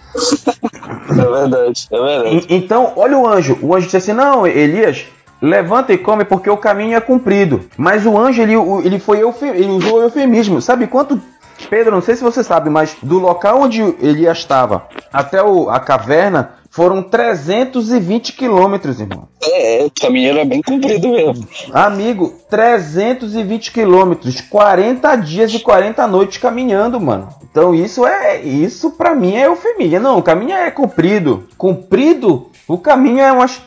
É 1.10 1.12
verdade, 1.12 1.88
é 1.90 2.00
verdade. 2.00 2.46
E, 2.48 2.56
então, 2.56 2.92
olha 2.96 3.18
o 3.18 3.26
anjo. 3.26 3.58
O 3.60 3.74
anjo 3.74 3.84
disse 3.84 3.98
assim: 3.98 4.12
Não, 4.14 4.46
Elias, 4.46 5.04
levanta 5.42 5.92
e 5.92 5.98
come 5.98 6.24
porque 6.24 6.48
o 6.48 6.56
caminho 6.56 6.96
é 6.96 7.00
comprido. 7.00 7.68
Mas 7.76 8.06
o 8.06 8.16
anjo, 8.16 8.40
ele, 8.40 8.54
ele 8.84 8.98
foi 8.98 9.18
ele 9.18 9.70
usou 9.72 10.00
eufemismo. 10.00 10.62
Sabe 10.62 10.86
quanto 10.86 11.20
Pedro, 11.68 11.92
não 11.92 12.00
sei 12.00 12.16
se 12.16 12.22
você 12.22 12.42
sabe, 12.42 12.70
mas 12.70 12.96
do 13.02 13.18
local 13.18 13.60
onde 13.60 13.82
Elias 14.00 14.38
estava 14.38 14.86
até 15.12 15.42
o, 15.42 15.68
a 15.68 15.78
caverna 15.78 16.54
foram 16.80 17.02
320 17.02 18.32
quilômetros, 18.32 19.00
irmão. 19.00 19.28
É, 19.42 19.84
o 19.84 19.90
caminho 19.90 20.30
era 20.30 20.46
bem 20.46 20.62
comprido 20.62 21.10
mesmo. 21.10 21.46
Amigo, 21.74 22.32
320 22.48 23.70
quilômetros, 23.70 24.40
40 24.40 25.14
dias 25.16 25.52
e 25.52 25.58
40 25.58 26.06
noites 26.06 26.38
caminhando, 26.38 26.98
mano. 26.98 27.28
Então 27.42 27.74
isso 27.74 28.06
é, 28.06 28.40
isso 28.40 28.92
para 28.92 29.14
mim 29.14 29.36
é 29.36 29.44
eufemia. 29.44 30.00
Não, 30.00 30.16
o 30.16 30.22
caminho 30.22 30.54
é 30.54 30.70
comprido. 30.70 31.46
Comprido? 31.58 32.48
O 32.66 32.78
caminho 32.78 33.20
é 33.20 33.30
umas... 33.30 33.60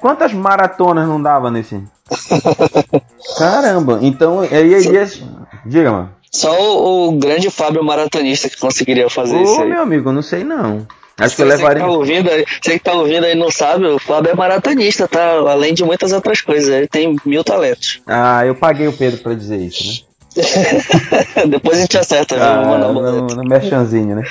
Quantas 0.00 0.32
maratonas 0.32 1.06
não 1.06 1.22
dava 1.22 1.52
nesse? 1.52 1.80
Caramba, 3.38 4.00
então 4.02 4.40
aí 4.40 4.74
Elias... 4.74 5.22
Diga, 5.64 5.92
mano. 5.92 6.10
Só 6.32 6.50
o, 6.50 7.10
o, 7.10 7.12
grande 7.12 7.48
Fábio 7.48 7.84
maratonista 7.84 8.50
que 8.50 8.58
conseguiria 8.58 9.08
fazer 9.08 9.36
Ô, 9.36 9.42
isso 9.42 9.62
aí. 9.62 9.68
meu 9.68 9.82
amigo, 9.82 10.10
não 10.10 10.22
sei 10.22 10.42
não. 10.42 10.84
Acho 11.18 11.36
que 11.36 11.42
eu 11.42 11.46
levaria. 11.46 11.82
Você 11.82 11.84
que, 11.84 11.90
tá 11.90 11.98
ouvindo, 11.98 12.30
você 12.62 12.72
que 12.78 12.84
tá 12.84 12.92
ouvindo 12.94 13.24
aí 13.24 13.34
não 13.34 13.50
sabe, 13.50 13.86
o 13.86 13.98
Fábio 13.98 14.32
é 14.32 14.34
maratonista, 14.34 15.06
tá? 15.06 15.32
Além 15.32 15.74
de 15.74 15.84
muitas 15.84 16.12
outras 16.12 16.40
coisas, 16.40 16.68
ele 16.68 16.88
tem 16.88 17.16
mil 17.24 17.44
talentos. 17.44 18.00
Ah, 18.06 18.44
eu 18.46 18.54
paguei 18.54 18.88
o 18.88 18.92
Pedro 18.92 19.20
pra 19.20 19.34
dizer 19.34 19.58
isso, 19.58 19.84
né? 19.86 20.12
Depois 21.46 21.76
a 21.76 21.80
gente 21.82 21.98
acerta, 21.98 22.36
ah, 22.42 22.78
no, 22.78 23.26
no 23.26 23.44
merchanzinho, 23.44 24.16
né? 24.16 24.24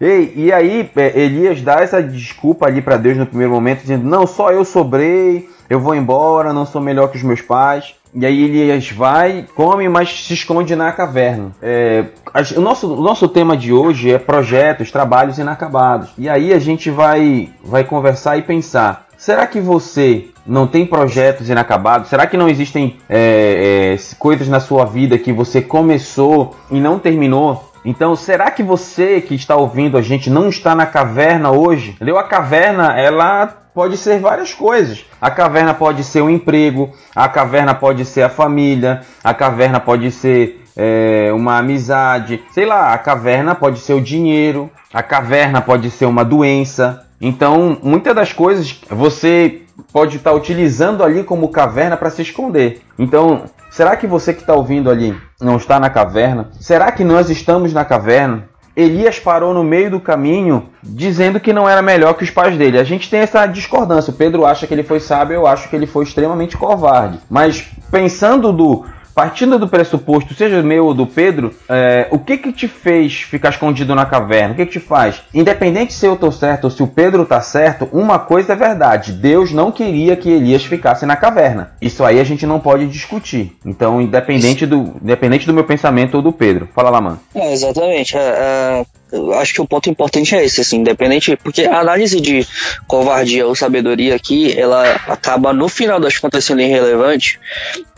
Ei, 0.00 0.32
e 0.34 0.52
aí 0.52 0.90
é, 0.96 1.20
Elias 1.20 1.60
dá 1.60 1.80
essa 1.80 2.02
desculpa 2.02 2.66
ali 2.66 2.80
para 2.80 2.96
Deus 2.96 3.16
no 3.16 3.26
primeiro 3.26 3.52
momento, 3.52 3.82
dizendo: 3.82 4.08
Não, 4.08 4.26
só 4.26 4.50
eu 4.50 4.64
sobrei, 4.64 5.48
eu 5.68 5.78
vou 5.78 5.94
embora, 5.94 6.52
não 6.52 6.66
sou 6.66 6.80
melhor 6.80 7.08
que 7.08 7.16
os 7.16 7.22
meus 7.22 7.40
pais. 7.40 7.94
E 8.14 8.24
aí 8.24 8.44
Elias 8.44 8.90
vai, 8.90 9.44
come, 9.56 9.88
mas 9.88 10.24
se 10.24 10.34
esconde 10.34 10.76
na 10.76 10.92
caverna. 10.92 11.50
É, 11.60 12.04
a, 12.32 12.42
o, 12.56 12.60
nosso, 12.60 12.94
o 12.94 13.00
nosso 13.00 13.26
tema 13.28 13.56
de 13.56 13.72
hoje 13.72 14.12
é 14.12 14.18
projetos, 14.18 14.92
trabalhos 14.92 15.38
inacabados. 15.38 16.10
E 16.16 16.28
aí 16.28 16.52
a 16.52 16.58
gente 16.60 16.90
vai, 16.90 17.50
vai 17.64 17.82
conversar 17.82 18.36
e 18.36 18.42
pensar: 18.42 19.08
será 19.16 19.48
que 19.48 19.60
você 19.60 20.26
não 20.46 20.66
tem 20.66 20.86
projetos 20.86 21.50
inacabados? 21.50 22.08
Será 22.08 22.26
que 22.26 22.36
não 22.36 22.48
existem 22.48 22.98
é, 23.08 23.96
é, 23.96 24.14
coisas 24.16 24.46
na 24.46 24.60
sua 24.60 24.84
vida 24.84 25.18
que 25.18 25.32
você 25.32 25.60
começou 25.60 26.54
e 26.70 26.78
não 26.78 27.00
terminou? 27.00 27.73
Então, 27.84 28.16
será 28.16 28.50
que 28.50 28.62
você 28.62 29.20
que 29.20 29.34
está 29.34 29.56
ouvindo 29.56 29.98
a 29.98 30.02
gente 30.02 30.30
não 30.30 30.48
está 30.48 30.74
na 30.74 30.86
caverna 30.86 31.50
hoje? 31.50 31.90
Entendeu? 31.90 32.18
A 32.18 32.24
caverna, 32.24 32.98
ela 32.98 33.46
pode 33.74 33.96
ser 33.96 34.20
várias 34.20 34.54
coisas. 34.54 35.04
A 35.20 35.30
caverna 35.30 35.74
pode 35.74 36.02
ser 36.04 36.22
um 36.22 36.30
emprego, 36.30 36.92
a 37.14 37.28
caverna 37.28 37.74
pode 37.74 38.04
ser 38.04 38.22
a 38.22 38.30
família, 38.30 39.02
a 39.22 39.34
caverna 39.34 39.80
pode 39.80 40.10
ser 40.10 40.64
é, 40.76 41.30
uma 41.32 41.58
amizade, 41.58 42.42
sei 42.52 42.64
lá, 42.64 42.94
a 42.94 42.98
caverna 42.98 43.54
pode 43.54 43.80
ser 43.80 43.94
o 43.94 44.00
dinheiro, 44.00 44.70
a 44.92 45.02
caverna 45.02 45.60
pode 45.60 45.90
ser 45.90 46.06
uma 46.06 46.24
doença. 46.24 47.04
Então, 47.20 47.76
muitas 47.82 48.14
das 48.14 48.32
coisas 48.32 48.80
você 48.88 49.62
pode 49.92 50.16
estar 50.16 50.32
utilizando 50.32 51.02
ali 51.02 51.24
como 51.24 51.48
caverna 51.48 51.96
para 51.96 52.10
se 52.10 52.22
esconder. 52.22 52.82
Então, 52.98 53.44
será 53.70 53.96
que 53.96 54.06
você 54.06 54.32
que 54.32 54.40
está 54.40 54.54
ouvindo 54.54 54.90
ali 54.90 55.16
não 55.40 55.56
está 55.56 55.78
na 55.78 55.90
caverna? 55.90 56.50
Será 56.60 56.90
que 56.92 57.04
nós 57.04 57.30
estamos 57.30 57.72
na 57.72 57.84
caverna? 57.84 58.48
Elias 58.76 59.20
parou 59.20 59.54
no 59.54 59.62
meio 59.62 59.88
do 59.88 60.00
caminho 60.00 60.68
dizendo 60.82 61.38
que 61.38 61.52
não 61.52 61.68
era 61.68 61.80
melhor 61.80 62.14
que 62.14 62.24
os 62.24 62.30
pais 62.30 62.58
dele. 62.58 62.78
A 62.78 62.84
gente 62.84 63.08
tem 63.08 63.20
essa 63.20 63.46
discordância. 63.46 64.10
O 64.10 64.16
Pedro 64.16 64.44
acha 64.44 64.66
que 64.66 64.74
ele 64.74 64.82
foi 64.82 64.98
sábio, 64.98 65.34
eu 65.34 65.46
acho 65.46 65.68
que 65.68 65.76
ele 65.76 65.86
foi 65.86 66.02
extremamente 66.02 66.56
covarde. 66.56 67.20
Mas 67.30 67.70
pensando 67.90 68.52
do 68.52 68.84
partindo 69.14 69.58
do 69.58 69.68
pressuposto, 69.68 70.34
seja 70.34 70.62
meu 70.62 70.86
ou 70.86 70.94
do 70.94 71.06
Pedro, 71.06 71.54
é, 71.68 72.08
o 72.10 72.18
que 72.18 72.36
que 72.36 72.52
te 72.52 72.66
fez 72.66 73.22
ficar 73.22 73.50
escondido 73.50 73.94
na 73.94 74.04
caverna? 74.04 74.52
O 74.52 74.56
que 74.56 74.66
que 74.66 74.72
te 74.72 74.80
faz? 74.80 75.22
Independente 75.32 75.92
se 75.92 76.06
eu 76.06 76.16
tô 76.16 76.32
certo 76.32 76.64
ou 76.64 76.70
se 76.70 76.82
o 76.82 76.86
Pedro 76.86 77.24
tá 77.24 77.40
certo, 77.40 77.88
uma 77.92 78.18
coisa 78.18 78.52
é 78.52 78.56
verdade: 78.56 79.12
Deus 79.12 79.52
não 79.52 79.70
queria 79.70 80.16
que 80.16 80.30
Elias 80.30 80.64
ficasse 80.64 81.06
na 81.06 81.16
caverna. 81.16 81.72
Isso 81.80 82.04
aí 82.04 82.18
a 82.20 82.24
gente 82.24 82.46
não 82.46 82.58
pode 82.58 82.86
discutir. 82.86 83.56
Então, 83.64 84.00
independente 84.00 84.66
do, 84.66 84.94
independente 85.02 85.46
do 85.46 85.54
meu 85.54 85.64
pensamento 85.64 86.16
ou 86.16 86.22
do 86.22 86.32
Pedro. 86.32 86.68
Fala 86.74 86.90
lá, 86.90 87.00
mano. 87.00 87.20
É, 87.34 87.52
exatamente. 87.52 88.16
É, 88.16 88.20
é, 88.20 89.40
acho 89.40 89.54
que 89.54 89.60
o 89.60 89.66
ponto 89.66 89.88
importante 89.88 90.34
é 90.34 90.44
esse, 90.44 90.60
assim, 90.60 90.78
independente, 90.78 91.36
porque 91.36 91.62
a 91.62 91.78
análise 91.78 92.20
de 92.20 92.46
covardia 92.86 93.46
ou 93.46 93.54
sabedoria 93.54 94.14
aqui, 94.14 94.58
ela 94.58 95.00
acaba 95.06 95.52
no 95.52 95.68
final 95.68 96.00
das 96.00 96.18
contas 96.18 96.44
sendo 96.44 96.62
irrelevante, 96.62 97.38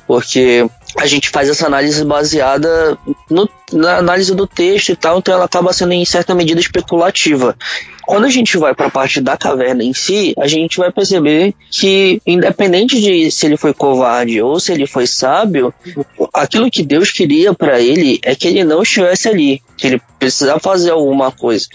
porque 0.06 0.66
a 0.96 1.06
gente 1.06 1.28
faz 1.28 1.48
essa 1.48 1.66
análise 1.66 2.04
baseada 2.04 2.98
no, 3.30 3.48
na 3.72 3.98
análise 3.98 4.34
do 4.34 4.46
texto 4.46 4.90
e 4.90 4.96
tal, 4.96 5.18
então 5.18 5.34
ela 5.34 5.44
acaba 5.44 5.72
sendo 5.72 5.92
em 5.92 6.04
certa 6.04 6.34
medida 6.34 6.60
especulativa. 6.60 7.56
Quando 8.06 8.24
a 8.24 8.30
gente 8.30 8.56
vai 8.56 8.74
para 8.74 8.86
a 8.86 8.90
parte 8.90 9.20
da 9.20 9.36
caverna 9.36 9.82
em 9.82 9.92
si, 9.92 10.32
a 10.38 10.46
gente 10.46 10.78
vai 10.78 10.92
perceber 10.92 11.52
que, 11.70 12.22
independente 12.24 13.00
de 13.00 13.30
se 13.30 13.46
ele 13.46 13.56
foi 13.56 13.74
covarde 13.74 14.40
ou 14.40 14.60
se 14.60 14.72
ele 14.72 14.86
foi 14.86 15.06
sábio, 15.06 15.74
aquilo 16.32 16.70
que 16.70 16.84
Deus 16.84 17.10
queria 17.10 17.52
para 17.52 17.80
ele 17.80 18.20
é 18.22 18.34
que 18.34 18.46
ele 18.46 18.64
não 18.64 18.82
estivesse 18.82 19.28
ali, 19.28 19.60
que 19.76 19.88
ele 19.88 20.00
precisava 20.18 20.60
fazer 20.60 20.92
alguma 20.92 21.32
coisa. 21.32 21.66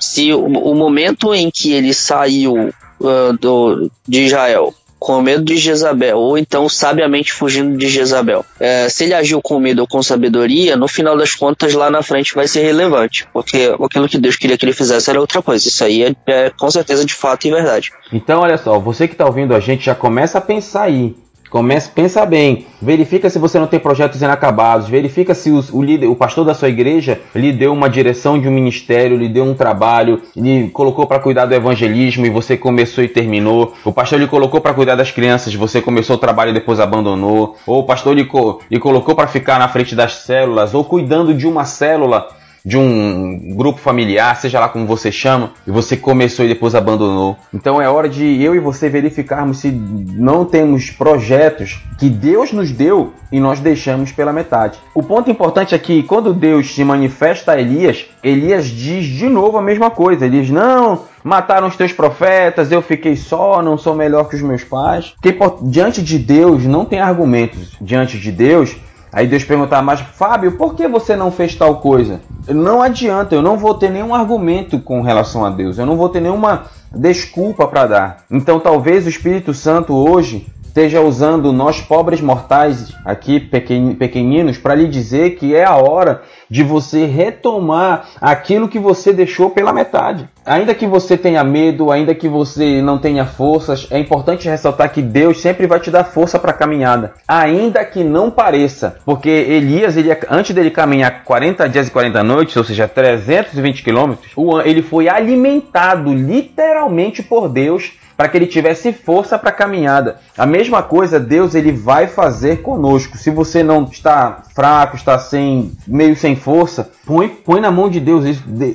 Se 0.00 0.32
o, 0.32 0.44
o 0.44 0.74
momento 0.74 1.32
em 1.32 1.50
que 1.50 1.72
ele 1.72 1.94
saiu 1.94 2.68
uh, 3.00 3.32
do, 3.38 3.90
de 4.06 4.24
Israel 4.24 4.74
com 4.98 5.20
medo 5.20 5.44
de 5.44 5.56
Jezabel, 5.56 6.18
ou 6.18 6.38
então 6.38 6.68
sabiamente 6.68 7.32
fugindo 7.32 7.76
de 7.76 7.88
Jezabel. 7.88 8.44
É, 8.58 8.88
se 8.88 9.04
ele 9.04 9.14
agiu 9.14 9.40
com 9.42 9.58
medo 9.58 9.80
ou 9.80 9.86
com 9.86 10.02
sabedoria, 10.02 10.76
no 10.76 10.88
final 10.88 11.16
das 11.16 11.34
contas, 11.34 11.74
lá 11.74 11.90
na 11.90 12.02
frente 12.02 12.34
vai 12.34 12.48
ser 12.48 12.62
relevante, 12.62 13.26
porque 13.32 13.74
aquilo 13.82 14.08
que 14.08 14.18
Deus 14.18 14.36
queria 14.36 14.56
que 14.56 14.64
ele 14.64 14.72
fizesse 14.72 15.10
era 15.10 15.20
outra 15.20 15.42
coisa. 15.42 15.68
Isso 15.68 15.84
aí 15.84 16.02
é, 16.02 16.14
é 16.26 16.50
com 16.50 16.70
certeza 16.70 17.04
de 17.04 17.14
fato 17.14 17.46
e 17.46 17.50
verdade. 17.50 17.92
Então, 18.12 18.40
olha 18.40 18.56
só, 18.56 18.78
você 18.78 19.06
que 19.06 19.14
está 19.14 19.26
ouvindo 19.26 19.54
a 19.54 19.60
gente 19.60 19.84
já 19.84 19.94
começa 19.94 20.38
a 20.38 20.40
pensar 20.40 20.82
aí. 20.84 21.14
Comece, 21.56 21.88
pensa 21.88 22.26
bem, 22.26 22.66
verifica 22.82 23.30
se 23.30 23.38
você 23.38 23.58
não 23.58 23.66
tem 23.66 23.80
projetos 23.80 24.20
inacabados, 24.20 24.90
verifica 24.90 25.34
se 25.34 25.50
os, 25.50 25.72
o 25.72 25.82
líder, 25.82 26.06
o 26.06 26.14
pastor 26.14 26.44
da 26.44 26.52
sua 26.52 26.68
igreja 26.68 27.18
lhe 27.34 27.50
deu 27.50 27.72
uma 27.72 27.88
direção 27.88 28.38
de 28.38 28.46
um 28.46 28.50
ministério, 28.50 29.16
lhe 29.16 29.26
deu 29.26 29.42
um 29.42 29.54
trabalho, 29.54 30.20
lhe 30.36 30.68
colocou 30.68 31.06
para 31.06 31.18
cuidar 31.18 31.46
do 31.46 31.54
evangelismo 31.54 32.26
e 32.26 32.28
você 32.28 32.58
começou 32.58 33.02
e 33.02 33.08
terminou. 33.08 33.72
O 33.86 33.90
pastor 33.90 34.20
lhe 34.20 34.26
colocou 34.26 34.60
para 34.60 34.74
cuidar 34.74 34.96
das 34.96 35.10
crianças, 35.10 35.54
você 35.54 35.80
começou 35.80 36.16
o 36.16 36.18
trabalho 36.18 36.50
e 36.50 36.52
depois 36.52 36.78
abandonou. 36.78 37.56
Ou 37.66 37.78
o 37.78 37.84
pastor 37.84 38.14
lhe, 38.14 38.28
lhe 38.70 38.78
colocou 38.78 39.14
para 39.14 39.26
ficar 39.26 39.58
na 39.58 39.66
frente 39.66 39.96
das 39.96 40.16
células, 40.16 40.74
ou 40.74 40.84
cuidando 40.84 41.32
de 41.32 41.46
uma 41.46 41.64
célula 41.64 42.28
de 42.66 42.76
um 42.76 43.54
grupo 43.54 43.78
familiar, 43.78 44.34
seja 44.34 44.58
lá 44.58 44.68
como 44.68 44.86
você 44.86 45.12
chama, 45.12 45.52
e 45.64 45.70
você 45.70 45.96
começou 45.96 46.44
e 46.44 46.48
depois 46.48 46.74
abandonou. 46.74 47.36
Então 47.54 47.80
é 47.80 47.88
hora 47.88 48.08
de 48.08 48.42
eu 48.42 48.56
e 48.56 48.58
você 48.58 48.88
verificarmos 48.88 49.58
se 49.58 49.70
não 49.70 50.44
temos 50.44 50.90
projetos 50.90 51.80
que 51.96 52.10
Deus 52.10 52.52
nos 52.52 52.72
deu 52.72 53.12
e 53.30 53.38
nós 53.38 53.60
deixamos 53.60 54.10
pela 54.10 54.32
metade. 54.32 54.80
O 54.92 55.00
ponto 55.00 55.30
importante 55.30 55.76
é 55.76 55.78
que 55.78 56.02
quando 56.02 56.34
Deus 56.34 56.74
se 56.74 56.82
manifesta 56.82 57.52
a 57.52 57.60
Elias, 57.60 58.06
Elias 58.20 58.66
diz 58.66 59.04
de 59.06 59.28
novo 59.28 59.56
a 59.58 59.62
mesma 59.62 59.88
coisa. 59.88 60.26
Ele 60.26 60.40
diz: 60.40 60.50
Não, 60.50 61.02
mataram 61.22 61.68
os 61.68 61.76
teus 61.76 61.92
profetas, 61.92 62.72
eu 62.72 62.82
fiquei 62.82 63.14
só, 63.14 63.62
não 63.62 63.78
sou 63.78 63.94
melhor 63.94 64.28
que 64.28 64.34
os 64.34 64.42
meus 64.42 64.64
pais. 64.64 65.14
Porque 65.22 65.38
diante 65.62 66.02
de 66.02 66.18
Deus 66.18 66.64
não 66.64 66.84
tem 66.84 67.00
argumentos. 67.00 67.76
Diante 67.80 68.18
de 68.18 68.32
Deus 68.32 68.76
Aí 69.12 69.26
Deus 69.26 69.44
perguntar, 69.44 69.82
mas 69.82 70.00
Fábio, 70.00 70.52
por 70.52 70.74
que 70.74 70.86
você 70.86 71.16
não 71.16 71.30
fez 71.30 71.54
tal 71.54 71.76
coisa? 71.76 72.20
Não 72.48 72.82
adianta, 72.82 73.34
eu 73.34 73.42
não 73.42 73.56
vou 73.56 73.74
ter 73.74 73.90
nenhum 73.90 74.14
argumento 74.14 74.78
com 74.78 75.00
relação 75.00 75.44
a 75.44 75.50
Deus, 75.50 75.78
eu 75.78 75.86
não 75.86 75.96
vou 75.96 76.08
ter 76.08 76.20
nenhuma 76.20 76.64
desculpa 76.92 77.66
para 77.66 77.86
dar. 77.86 78.16
Então 78.30 78.60
talvez 78.60 79.06
o 79.06 79.08
Espírito 79.08 79.54
Santo 79.54 79.94
hoje 79.94 80.46
esteja 80.76 81.00
usando 81.00 81.54
nós 81.54 81.80
pobres 81.80 82.20
mortais 82.20 82.92
aqui 83.02 83.40
pequeninos 83.40 84.58
para 84.58 84.74
lhe 84.74 84.86
dizer 84.86 85.36
que 85.36 85.56
é 85.56 85.64
a 85.64 85.74
hora 85.74 86.20
de 86.50 86.62
você 86.62 87.06
retomar 87.06 88.10
aquilo 88.20 88.68
que 88.68 88.78
você 88.78 89.10
deixou 89.10 89.48
pela 89.48 89.72
metade. 89.72 90.28
Ainda 90.44 90.74
que 90.74 90.86
você 90.86 91.16
tenha 91.16 91.42
medo, 91.42 91.90
ainda 91.90 92.14
que 92.14 92.28
você 92.28 92.82
não 92.82 92.98
tenha 92.98 93.24
forças, 93.24 93.88
é 93.90 93.98
importante 93.98 94.50
ressaltar 94.50 94.92
que 94.92 95.00
Deus 95.00 95.40
sempre 95.40 95.66
vai 95.66 95.80
te 95.80 95.90
dar 95.90 96.04
força 96.04 96.38
para 96.38 96.50
a 96.50 96.54
caminhada, 96.54 97.14
ainda 97.26 97.82
que 97.82 98.04
não 98.04 98.30
pareça, 98.30 98.98
porque 99.04 99.30
Elias, 99.30 99.96
ele, 99.96 100.14
antes 100.30 100.54
dele 100.54 100.70
caminhar 100.70 101.24
40 101.24 101.68
dias 101.70 101.88
e 101.88 101.90
40 101.90 102.22
noites, 102.22 102.54
ou 102.54 102.62
seja, 102.62 102.86
320 102.86 103.82
quilômetros, 103.82 104.30
ele 104.64 104.82
foi 104.82 105.08
alimentado 105.08 106.12
literalmente 106.12 107.22
por 107.22 107.48
Deus 107.48 107.92
para 108.16 108.28
que 108.28 108.36
ele 108.36 108.46
tivesse 108.46 108.92
força 108.92 109.38
para 109.38 109.50
a 109.50 109.52
caminhada. 109.52 110.18
A 110.36 110.46
mesma 110.46 110.82
coisa 110.82 111.20
Deus 111.20 111.54
ele 111.54 111.72
vai 111.72 112.06
fazer 112.06 112.62
conosco. 112.62 113.18
Se 113.18 113.30
você 113.30 113.62
não 113.62 113.84
está 113.84 114.42
fraco, 114.54 114.96
está 114.96 115.18
sem 115.18 115.72
meio 115.86 116.16
sem 116.16 116.34
força, 116.34 116.90
põe, 117.04 117.28
põe 117.28 117.60
na 117.60 117.70
mão 117.70 117.88
de 117.88 118.00
Deus. 118.00 118.24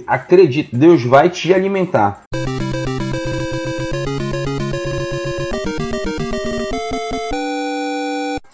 Acredite, 0.06 0.76
Deus 0.76 1.04
vai 1.04 1.30
te 1.30 1.54
alimentar. 1.54 2.22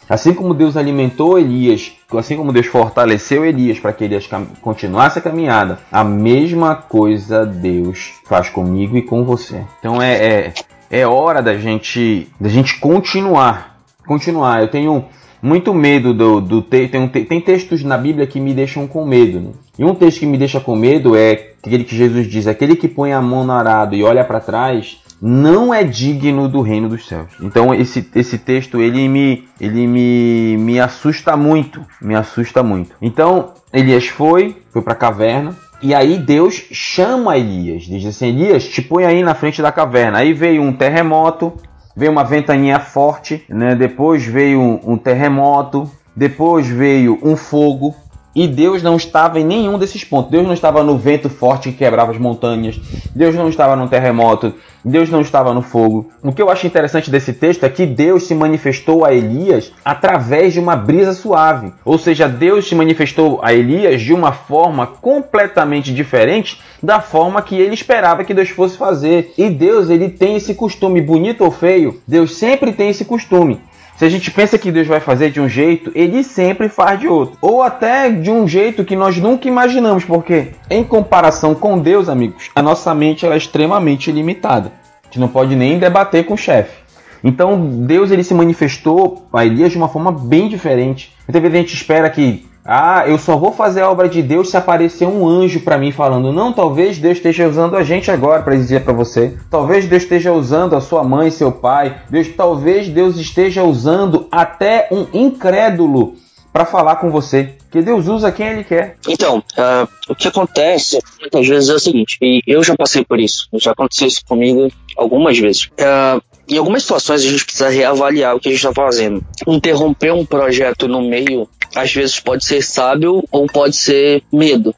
Assim 0.09 0.33
como 0.33 0.53
Deus 0.53 0.77
alimentou 0.77 1.37
Elias, 1.37 1.91
assim 2.13 2.37
como 2.37 2.53
Deus 2.53 2.65
fortaleceu 2.67 3.45
Elias 3.45 3.77
para 3.77 3.91
que 3.91 4.05
Elias 4.05 4.27
continuasse 4.61 5.19
a 5.19 5.21
caminhada, 5.21 5.79
a 5.91 6.01
mesma 6.01 6.75
coisa 6.75 7.45
Deus 7.45 8.13
faz 8.25 8.49
comigo 8.49 8.95
e 8.95 9.01
com 9.01 9.25
você. 9.25 9.65
Então 9.79 10.01
é, 10.01 10.13
é, 10.13 10.53
é 10.89 11.05
hora 11.05 11.41
da 11.41 11.57
gente, 11.57 12.27
da 12.39 12.49
gente 12.49 12.79
continuar. 12.79 13.79
Continuar. 14.05 14.61
Eu 14.61 14.69
tenho 14.69 15.05
muito 15.41 15.73
medo 15.73 16.13
do, 16.13 16.41
do 16.41 16.61
texto. 16.61 16.91
Tem, 16.91 17.25
tem, 17.25 17.41
textos 17.41 17.83
na 17.83 17.97
Bíblia 17.97 18.27
que 18.27 18.39
me 18.39 18.53
deixam 18.53 18.87
com 18.87 19.05
medo. 19.05 19.39
Né? 19.39 19.51
E 19.79 19.85
um 19.85 19.93
texto 19.93 20.19
que 20.19 20.25
me 20.25 20.37
deixa 20.37 20.59
com 20.59 20.75
medo 20.75 21.15
é 21.15 21.51
aquele 21.63 21.83
que 21.83 21.95
Jesus 21.95 22.27
diz: 22.27 22.47
aquele 22.47 22.75
que 22.75 22.87
põe 22.87 23.13
a 23.13 23.21
mão 23.21 23.43
no 23.43 23.53
arado 23.53 23.95
e 23.95 24.03
olha 24.03 24.23
para 24.23 24.39
trás 24.39 25.01
não 25.19 25.73
é 25.73 25.83
digno 25.83 26.47
do 26.47 26.61
reino 26.61 26.87
dos 26.87 27.07
céus. 27.07 27.31
Então 27.41 27.73
esse, 27.73 28.07
esse 28.15 28.37
texto 28.37 28.79
ele 28.79 29.07
me 29.09 29.47
ele 29.59 29.87
me, 29.87 30.57
me 30.57 30.79
assusta 30.79 31.35
muito, 31.35 31.81
me 32.01 32.15
assusta 32.15 32.61
muito. 32.61 32.91
Então 33.01 33.53
Elias 33.73 34.07
foi, 34.07 34.55
foi 34.71 34.81
para 34.81 34.93
a 34.93 34.97
caverna 34.97 35.55
e 35.81 35.93
aí 35.93 36.17
Deus 36.17 36.55
chama 36.71 37.37
Elias, 37.37 37.83
diz 37.83 38.05
assim: 38.05 38.27
Elias, 38.27 38.67
te 38.67 38.81
põe 38.81 39.05
aí 39.05 39.21
na 39.21 39.35
frente 39.35 39.61
da 39.61 39.71
caverna. 39.71 40.19
Aí 40.19 40.33
veio 40.33 40.61
um 40.61 40.73
terremoto, 40.73 41.53
veio 41.95 42.11
uma 42.11 42.23
ventania 42.23 42.79
forte, 42.79 43.43
né? 43.47 43.75
Depois 43.75 44.25
veio 44.25 44.59
um, 44.59 44.93
um 44.93 44.97
terremoto, 44.97 45.89
depois 46.15 46.67
veio 46.67 47.19
um 47.21 47.35
fogo, 47.35 47.95
e 48.37 48.47
Deus 48.47 48.83
não 48.83 48.95
estava 48.95 49.39
em 49.39 49.43
nenhum 49.43 49.79
desses 49.79 50.03
pontos. 50.03 50.29
Deus 50.29 50.45
não 50.45 50.53
estava 50.53 50.83
no 50.83 50.95
vento 50.95 51.27
forte 51.27 51.71
que 51.71 51.77
quebrava 51.79 52.11
as 52.11 52.19
montanhas. 52.19 52.79
Deus 53.15 53.33
não 53.33 53.49
estava 53.49 53.75
no 53.75 53.89
terremoto. 53.89 54.53
Deus 54.85 55.09
não 55.09 55.21
estava 55.21 55.55
no 55.55 55.63
fogo. 55.63 56.11
O 56.21 56.31
que 56.31 56.39
eu 56.39 56.51
acho 56.51 56.67
interessante 56.67 57.09
desse 57.09 57.33
texto 57.33 57.63
é 57.63 57.69
que 57.69 57.83
Deus 57.83 58.27
se 58.27 58.35
manifestou 58.35 59.03
a 59.03 59.11
Elias 59.11 59.73
através 59.83 60.53
de 60.53 60.59
uma 60.59 60.75
brisa 60.75 61.13
suave. 61.13 61.73
Ou 61.83 61.97
seja, 61.97 62.29
Deus 62.29 62.67
se 62.67 62.75
manifestou 62.75 63.39
a 63.41 63.55
Elias 63.55 64.03
de 64.03 64.13
uma 64.13 64.31
forma 64.31 64.85
completamente 64.85 65.91
diferente 65.91 66.61
da 66.81 67.01
forma 67.01 67.41
que 67.41 67.55
ele 67.55 67.73
esperava 67.73 68.23
que 68.23 68.35
Deus 68.35 68.49
fosse 68.49 68.77
fazer. 68.77 69.33
E 69.35 69.49
Deus, 69.49 69.89
ele 69.89 70.09
tem 70.09 70.35
esse 70.35 70.53
costume, 70.53 71.01
bonito 71.01 71.43
ou 71.43 71.49
feio, 71.49 71.99
Deus 72.07 72.35
sempre 72.35 72.71
tem 72.71 72.89
esse 72.89 73.03
costume 73.03 73.59
se 73.97 74.05
a 74.05 74.09
gente 74.09 74.29
pensa 74.29 74.59
que 74.59 74.71
Deus 74.71 74.85
vai 74.85 74.99
fazer 74.99 75.31
de 75.31 75.41
um 75.41 75.49
jeito, 75.49 75.91
ele 75.95 76.23
sempre 76.23 76.69
faz 76.69 76.99
de 76.99 77.07
outro. 77.07 77.35
Ou 77.41 77.63
até 77.63 78.11
de 78.11 78.29
um 78.29 78.47
jeito 78.47 78.85
que 78.85 78.95
nós 78.95 79.17
nunca 79.17 79.47
imaginamos, 79.47 80.05
porque 80.05 80.49
em 80.69 80.83
comparação 80.83 81.55
com 81.55 81.79
Deus, 81.79 82.07
amigos, 82.07 82.51
a 82.53 82.61
nossa 82.61 82.93
mente 82.93 83.25
é 83.25 83.35
extremamente 83.35 84.11
limitada. 84.11 84.71
A 85.01 85.05
gente 85.07 85.19
não 85.19 85.27
pode 85.27 85.55
nem 85.55 85.79
debater 85.79 86.25
com 86.25 86.35
o 86.35 86.37
chefe. 86.37 86.77
Então 87.23 87.59
Deus 87.87 88.11
ele 88.11 88.23
se 88.23 88.35
manifestou 88.35 89.27
a 89.33 89.43
Elias 89.43 89.71
de 89.71 89.77
uma 89.79 89.89
forma 89.89 90.11
bem 90.11 90.47
diferente. 90.47 91.11
Muitas 91.27 91.41
vezes 91.41 91.55
a 91.55 91.61
gente 91.61 91.73
espera 91.73 92.09
que 92.11 92.45
ah, 92.69 93.05
eu 93.07 93.17
só 93.17 93.37
vou 93.37 93.53
fazer 93.53 93.79
a 93.79 93.89
obra 93.89 94.09
de 94.09 94.21
Deus 94.21 94.49
se 94.49 94.57
aparecer 94.57 95.07
um 95.07 95.25
anjo 95.25 95.61
para 95.61 95.77
mim 95.77 95.93
falando. 95.93 96.33
Não, 96.33 96.51
talvez 96.51 96.97
Deus 96.97 97.15
esteja 97.15 97.47
usando 97.47 97.77
a 97.77 97.83
gente 97.83 98.11
agora 98.11 98.43
para 98.43 98.55
dizer 98.55 98.83
para 98.83 98.91
você. 98.91 99.37
Talvez 99.49 99.87
Deus 99.87 100.03
esteja 100.03 100.33
usando 100.33 100.75
a 100.75 100.81
sua 100.81 101.01
mãe, 101.01 101.31
seu 101.31 101.49
pai. 101.49 102.01
Deus, 102.09 102.27
talvez 102.35 102.89
Deus 102.89 103.15
esteja 103.15 103.63
usando 103.63 104.27
até 104.29 104.89
um 104.91 105.07
incrédulo 105.13 106.15
para 106.51 106.65
falar 106.65 106.97
com 106.97 107.09
você. 107.09 107.53
Que 107.71 107.81
Deus 107.81 108.07
usa 108.07 108.31
quem 108.33 108.47
Ele 108.47 108.63
quer. 108.65 108.97
Então, 109.07 109.37
uh, 109.37 109.87
o 110.09 110.15
que 110.15 110.27
acontece 110.27 110.99
muitas 111.21 111.47
vezes 111.47 111.69
é 111.69 111.73
o 111.73 111.79
seguinte, 111.79 112.17
e 112.21 112.41
eu 112.47 112.63
já 112.63 112.75
passei 112.75 113.05
por 113.05 113.19
isso, 113.19 113.47
já 113.53 113.71
aconteceu 113.71 114.07
isso 114.07 114.25
comigo 114.25 114.69
algumas 114.97 115.37
vezes. 115.37 115.65
Uh, 115.65 116.21
em 116.49 116.57
algumas 116.57 116.81
situações 116.81 117.23
a 117.23 117.29
gente 117.29 117.43
precisa 117.43 117.69
reavaliar 117.69 118.35
o 118.35 118.39
que 118.39 118.47
a 118.47 118.51
gente 118.51 118.65
está 118.65 118.73
fazendo. 118.73 119.23
Interromper 119.45 120.13
um 120.13 120.25
projeto 120.25 120.87
no 120.87 121.01
meio, 121.01 121.47
às 121.75 121.93
vezes 121.93 122.19
pode 122.19 122.45
ser 122.45 122.61
sábio 122.63 123.23
ou 123.31 123.47
pode 123.47 123.75
ser 123.75 124.23
medo. 124.31 124.73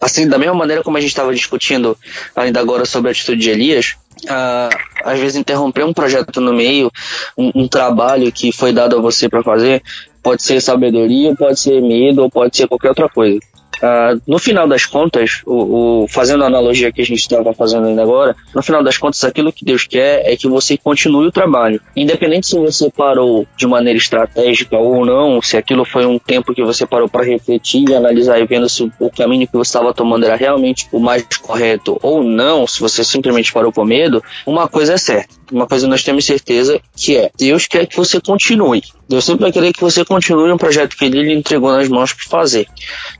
Assim, 0.00 0.28
da 0.28 0.38
mesma 0.38 0.54
maneira 0.54 0.82
como 0.82 0.96
a 0.96 1.00
gente 1.00 1.10
estava 1.10 1.34
discutindo 1.34 1.96
ainda 2.36 2.60
agora 2.60 2.84
sobre 2.84 3.08
a 3.08 3.12
atitude 3.12 3.40
de 3.40 3.50
Elias, 3.50 3.96
uh, 4.24 4.76
às 5.02 5.18
vezes 5.18 5.36
interromper 5.36 5.84
um 5.84 5.92
projeto 5.92 6.40
no 6.40 6.52
meio, 6.52 6.90
um, 7.36 7.50
um 7.54 7.68
trabalho 7.68 8.30
que 8.30 8.52
foi 8.52 8.72
dado 8.72 8.96
a 8.96 9.00
você 9.00 9.28
para 9.28 9.42
fazer, 9.42 9.82
pode 10.22 10.42
ser 10.42 10.60
sabedoria, 10.60 11.34
pode 11.34 11.58
ser 11.58 11.80
medo 11.80 12.22
ou 12.22 12.30
pode 12.30 12.56
ser 12.56 12.66
qualquer 12.66 12.88
outra 12.88 13.08
coisa. 13.08 13.38
Uh, 13.84 14.18
no 14.26 14.38
final 14.38 14.66
das 14.66 14.86
contas, 14.86 15.42
o, 15.44 16.04
o, 16.04 16.08
fazendo 16.08 16.42
a 16.42 16.46
analogia 16.46 16.90
que 16.90 17.02
a 17.02 17.04
gente 17.04 17.18
estava 17.18 17.52
fazendo 17.52 17.86
ainda 17.86 18.02
agora, 18.02 18.34
no 18.54 18.62
final 18.62 18.82
das 18.82 18.96
contas, 18.96 19.22
aquilo 19.24 19.52
que 19.52 19.62
Deus 19.62 19.86
quer 19.86 20.22
é 20.24 20.34
que 20.36 20.48
você 20.48 20.78
continue 20.78 21.26
o 21.26 21.32
trabalho. 21.32 21.78
Independente 21.94 22.46
se 22.46 22.58
você 22.58 22.90
parou 22.90 23.46
de 23.58 23.66
maneira 23.66 23.98
estratégica 23.98 24.78
ou 24.78 25.04
não, 25.04 25.42
se 25.42 25.58
aquilo 25.58 25.84
foi 25.84 26.06
um 26.06 26.18
tempo 26.18 26.54
que 26.54 26.64
você 26.64 26.86
parou 26.86 27.10
para 27.10 27.26
refletir 27.26 27.86
e 27.86 27.94
analisar 27.94 28.40
e 28.40 28.46
vendo 28.46 28.70
se 28.70 28.90
o 28.98 29.10
caminho 29.10 29.46
que 29.46 29.52
você 29.52 29.68
estava 29.68 29.92
tomando 29.92 30.24
era 30.24 30.36
realmente 30.36 30.88
o 30.90 30.98
mais 30.98 31.22
correto 31.36 31.98
ou 32.02 32.22
não, 32.22 32.66
se 32.66 32.80
você 32.80 33.04
simplesmente 33.04 33.52
parou 33.52 33.70
por 33.70 33.84
medo, 33.84 34.22
uma 34.46 34.66
coisa 34.66 34.94
é 34.94 34.96
certa. 34.96 35.43
Uma 35.54 35.68
coisa 35.68 35.86
nós 35.86 36.02
temos 36.02 36.24
certeza 36.24 36.80
que 36.96 37.16
é 37.16 37.30
Deus 37.38 37.68
quer 37.68 37.86
que 37.86 37.96
você 37.96 38.20
continue. 38.20 38.82
Deus 39.08 39.24
sempre 39.24 39.42
vai 39.42 39.52
querer 39.52 39.72
que 39.72 39.80
você 39.80 40.04
continue 40.04 40.50
um 40.50 40.56
projeto 40.56 40.96
que 40.96 41.04
ele 41.04 41.22
lhe 41.22 41.32
entregou 41.32 41.70
nas 41.70 41.88
mãos 41.88 42.12
para 42.12 42.24
fazer. 42.24 42.66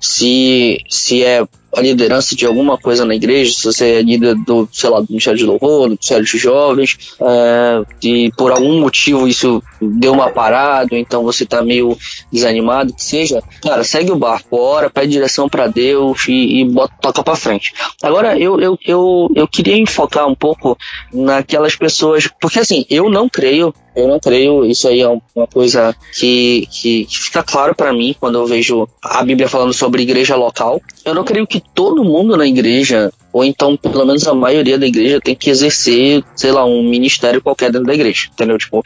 Se, 0.00 0.78
se 0.90 1.22
é 1.22 1.46
a 1.76 1.80
liderança 1.80 2.34
de 2.34 2.46
alguma 2.46 2.78
coisa 2.78 3.04
na 3.04 3.14
igreja, 3.14 3.52
se 3.52 3.64
você 3.64 3.90
é 3.96 4.02
líder 4.02 4.34
do, 4.36 4.68
sei 4.72 4.90
lá, 4.90 5.00
do 5.00 5.06
Ministério 5.08 5.38
de 5.38 5.44
Louvor, 5.44 5.82
do 5.82 5.90
Ministério 5.90 6.24
de 6.24 6.38
Jovens, 6.38 7.14
é, 7.20 7.82
e 8.02 8.32
por 8.36 8.52
algum 8.52 8.80
motivo 8.80 9.26
isso 9.26 9.62
deu 9.80 10.12
uma 10.12 10.30
parada, 10.30 10.96
então 10.96 11.22
você 11.22 11.44
tá 11.44 11.62
meio 11.62 11.96
desanimado, 12.32 12.92
que 12.94 13.04
seja, 13.04 13.42
cara, 13.62 13.84
segue 13.84 14.10
o 14.10 14.16
barco, 14.16 14.56
ora, 14.56 14.90
pede 14.90 15.12
direção 15.12 15.48
para 15.48 15.66
Deus 15.66 16.26
e, 16.28 16.60
e 16.60 16.64
bota, 16.64 16.94
toca 17.00 17.22
para 17.22 17.36
frente. 17.36 17.72
Agora, 18.02 18.38
eu, 18.38 18.60
eu, 18.60 18.78
eu, 18.84 19.28
eu 19.34 19.48
queria 19.48 19.76
enfocar 19.76 20.26
um 20.26 20.34
pouco 20.34 20.76
naquelas 21.12 21.76
pessoas, 21.76 22.28
porque 22.40 22.58
assim, 22.58 22.84
eu 22.88 23.08
não 23.10 23.28
creio 23.28 23.74
eu 23.94 24.08
não 24.08 24.18
creio, 24.18 24.64
isso 24.64 24.88
aí 24.88 25.00
é 25.00 25.08
uma 25.08 25.46
coisa 25.46 25.94
que, 26.18 26.66
que, 26.70 27.06
fica 27.08 27.42
claro 27.42 27.74
para 27.74 27.92
mim 27.92 28.14
quando 28.18 28.38
eu 28.38 28.46
vejo 28.46 28.88
a 29.02 29.22
Bíblia 29.22 29.48
falando 29.48 29.72
sobre 29.72 30.02
igreja 30.02 30.36
local. 30.36 30.80
Eu 31.04 31.14
não 31.14 31.24
creio 31.24 31.46
que 31.46 31.60
todo 31.60 32.04
mundo 32.04 32.36
na 32.36 32.46
igreja 32.46 33.12
ou 33.34 33.44
então 33.44 33.76
pelo 33.76 34.06
menos 34.06 34.24
a 34.28 34.32
maioria 34.32 34.78
da 34.78 34.86
igreja 34.86 35.20
tem 35.20 35.34
que 35.34 35.50
exercer, 35.50 36.22
sei 36.36 36.52
lá, 36.52 36.64
um 36.64 36.84
ministério 36.84 37.42
qualquer 37.42 37.72
dentro 37.72 37.88
da 37.88 37.92
igreja, 37.92 38.28
entendeu? 38.32 38.56
Tipo, 38.56 38.80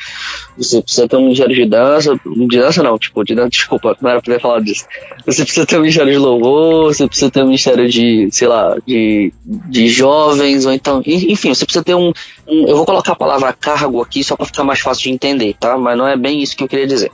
você 0.57 0.81
precisa 0.81 1.07
ter 1.07 1.17
um 1.17 1.25
ministério 1.25 1.55
de 1.55 1.67
dança, 1.67 2.19
de 2.25 2.59
dança 2.59 2.83
não, 2.83 2.99
tipo, 2.99 3.23
de 3.23 3.35
dança, 3.35 3.51
desculpa, 3.51 3.95
não 4.01 4.09
era 4.09 4.23
pra 4.23 4.35
ter 4.35 4.41
falado 4.41 4.65
disso. 4.65 4.87
Você 5.27 5.45
precisa 5.45 5.67
ter 5.67 5.77
um 5.77 5.81
ministério 5.83 6.11
de 6.11 6.19
louvor, 6.19 6.87
você 6.87 7.07
precisa 7.07 7.31
ter 7.31 7.43
um 7.43 7.45
ministério 7.45 7.87
de, 7.91 8.31
sei 8.33 8.49
lá, 8.49 8.75
de, 8.87 9.35
de 9.45 9.89
jovens, 9.91 10.65
ou 10.65 10.73
então, 10.73 11.03
enfim, 11.05 11.53
você 11.53 11.67
precisa 11.67 11.85
ter 11.85 11.95
um, 11.95 12.11
um 12.47 12.67
eu 12.67 12.75
vou 12.75 12.87
colocar 12.87 13.13
a 13.13 13.17
palavra 13.17 13.53
cargo 13.53 14.01
aqui 14.01 14.25
só 14.25 14.35
para 14.35 14.47
ficar 14.47 14.65
mais 14.65 14.81
fácil 14.81 15.03
de 15.03 15.11
entender, 15.11 15.57
tá? 15.61 15.77
Mas 15.77 15.99
não 15.99 16.09
é 16.09 16.17
bem 16.17 16.43
isso 16.43 16.57
que 16.57 16.65
eu 16.65 16.69
queria 16.69 16.87
dizer. 16.87 17.11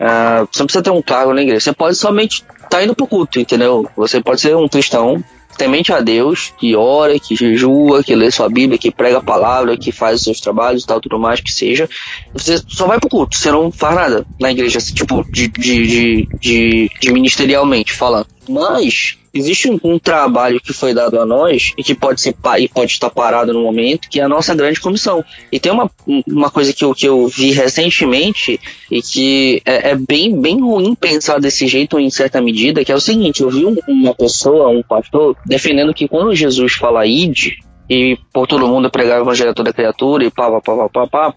Uh, 0.00 0.48
você 0.50 0.58
não 0.58 0.66
precisa 0.66 0.82
ter 0.82 0.90
um 0.90 1.00
cargo 1.00 1.32
na 1.32 1.42
igreja, 1.42 1.60
você 1.60 1.72
pode 1.72 1.96
somente 1.96 2.42
estar 2.42 2.68
tá 2.68 2.82
indo 2.82 2.92
pro 2.92 3.06
culto, 3.06 3.38
entendeu? 3.38 3.88
Você 3.96 4.20
pode 4.20 4.40
ser 4.40 4.56
um 4.56 4.66
cristão 4.66 5.22
temente 5.56 5.92
a 5.92 6.00
Deus, 6.00 6.52
que 6.58 6.74
ora, 6.74 7.18
que 7.18 7.36
jejua, 7.36 8.02
que 8.02 8.14
lê 8.14 8.30
sua 8.30 8.48
Bíblia, 8.48 8.78
que 8.78 8.90
prega 8.90 9.18
a 9.18 9.22
palavra, 9.22 9.76
que 9.76 9.92
faz 9.92 10.16
os 10.16 10.22
seus 10.22 10.40
trabalhos 10.40 10.82
e 10.82 10.86
tal, 10.86 11.00
tudo 11.00 11.18
mais 11.18 11.40
que 11.40 11.52
seja, 11.52 11.88
você 12.32 12.60
só 12.68 12.86
vai 12.86 12.98
pro 12.98 13.10
culto, 13.10 13.36
você 13.36 13.50
não 13.50 13.70
faz 13.70 13.94
nada 13.94 14.26
na 14.40 14.50
igreja, 14.50 14.78
tipo, 14.80 15.24
de, 15.30 15.48
de, 15.48 15.86
de, 15.86 16.28
de, 16.40 16.90
de 17.00 17.12
ministerialmente 17.12 17.92
falando. 17.92 18.26
Mas 18.50 19.16
existe 19.32 19.70
um, 19.70 19.78
um, 19.84 19.98
trabalho 19.98 20.60
que 20.60 20.72
foi 20.72 20.92
dado 20.92 21.20
a 21.20 21.24
nós 21.24 21.72
e 21.78 21.84
que 21.84 21.94
pode 21.94 22.20
ser 22.20 22.34
e 22.58 22.68
pode 22.68 22.90
estar 22.90 23.08
parado 23.08 23.52
no 23.52 23.62
momento, 23.62 24.08
que 24.10 24.18
é 24.18 24.24
a 24.24 24.28
nossa 24.28 24.52
grande 24.56 24.80
comissão. 24.80 25.24
E 25.52 25.60
tem 25.60 25.70
uma, 25.70 25.88
uma 26.26 26.50
coisa 26.50 26.72
que 26.72 26.84
eu, 26.84 26.92
que 26.92 27.06
eu 27.06 27.28
vi 27.28 27.52
recentemente 27.52 28.58
e 28.90 29.00
que 29.00 29.62
é, 29.64 29.90
é 29.90 29.94
bem, 29.94 30.38
bem 30.38 30.60
ruim 30.60 30.96
pensar 30.96 31.38
desse 31.38 31.68
jeito 31.68 31.98
em 31.98 32.10
certa 32.10 32.40
medida, 32.40 32.84
que 32.84 32.90
é 32.90 32.94
o 32.94 33.00
seguinte, 33.00 33.40
eu 33.40 33.50
vi 33.50 33.64
um, 33.64 33.76
uma 33.86 34.14
pessoa, 34.14 34.68
um 34.68 34.82
pastor, 34.82 35.36
defendendo 35.46 35.94
que 35.94 36.08
quando 36.08 36.34
Jesus 36.34 36.72
fala 36.72 37.06
id, 37.06 37.52
e 37.90 38.16
por 38.32 38.46
todo 38.46 38.68
mundo 38.68 38.88
pregar 38.88 39.18
o 39.18 39.24
evangelho 39.24 39.50
a 39.50 39.54
toda 39.54 39.72
criatura 39.72 40.24
e 40.24 40.30
pá, 40.30 40.48
pá, 40.48 40.60
pá, 40.60 40.88
pá, 40.88 41.06
pá, 41.08 41.34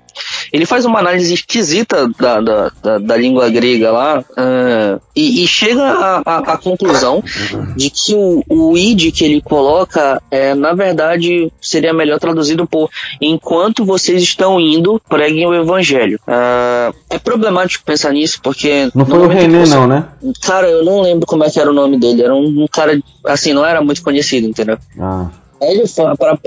ele 0.52 0.68
faz 0.68 0.86
uma 0.86 1.00
análise 1.00 1.34
esquisita 1.34 2.08
da, 2.20 2.40
da, 2.40 2.72
da, 2.84 2.98
da 3.00 3.18
língua 3.18 3.50
grega 3.50 3.92
lá 3.92 4.20
uh, 4.20 5.02
e, 5.16 5.44
e, 5.44 5.48
chega 5.48 6.22
à 6.24 6.56
conclusão 6.58 7.24
de 7.76 7.90
que 7.90 8.14
o, 8.14 8.44
o 8.48 8.78
id 8.78 9.12
que 9.12 9.26
ele 9.26 9.42
coloca, 9.42 10.22
é, 10.30 10.54
na 10.54 10.74
verdade, 10.74 11.52
seria 11.60 11.92
melhor 11.92 12.20
traduzido 12.20 12.68
por 12.68 12.88
enquanto 13.20 13.84
vocês 13.84 14.22
estão 14.22 14.60
indo, 14.60 15.02
preguem 15.10 15.48
o 15.48 15.56
evangelho. 15.56 16.20
Uh, 16.28 16.94
é 17.10 17.18
problemático 17.18 17.84
pensar 17.84 18.12
nisso, 18.12 18.40
porque... 18.44 18.92
Não 18.94 19.06
foi 19.06 19.20
o 19.20 19.28
René 19.28 19.66
você... 19.66 19.74
não, 19.74 19.88
né? 19.88 20.06
Cara, 20.42 20.70
eu 20.70 20.86
não 20.86 21.02
lembro 21.02 21.26
como 21.26 21.44
é 21.44 21.50
que 21.50 21.60
era 21.60 21.72
o 21.72 21.74
nome 21.74 22.00
dele. 22.00 22.22
Era 22.22 22.36
um, 22.36 22.64
um 22.64 22.68
cara, 22.68 23.00
assim, 23.26 23.54
não 23.54 23.66
era 23.66 23.82
muito 23.82 24.04
conhecido, 24.04 24.48
entendeu? 24.48 24.78
Ah 25.00 25.30
ele 25.72 25.84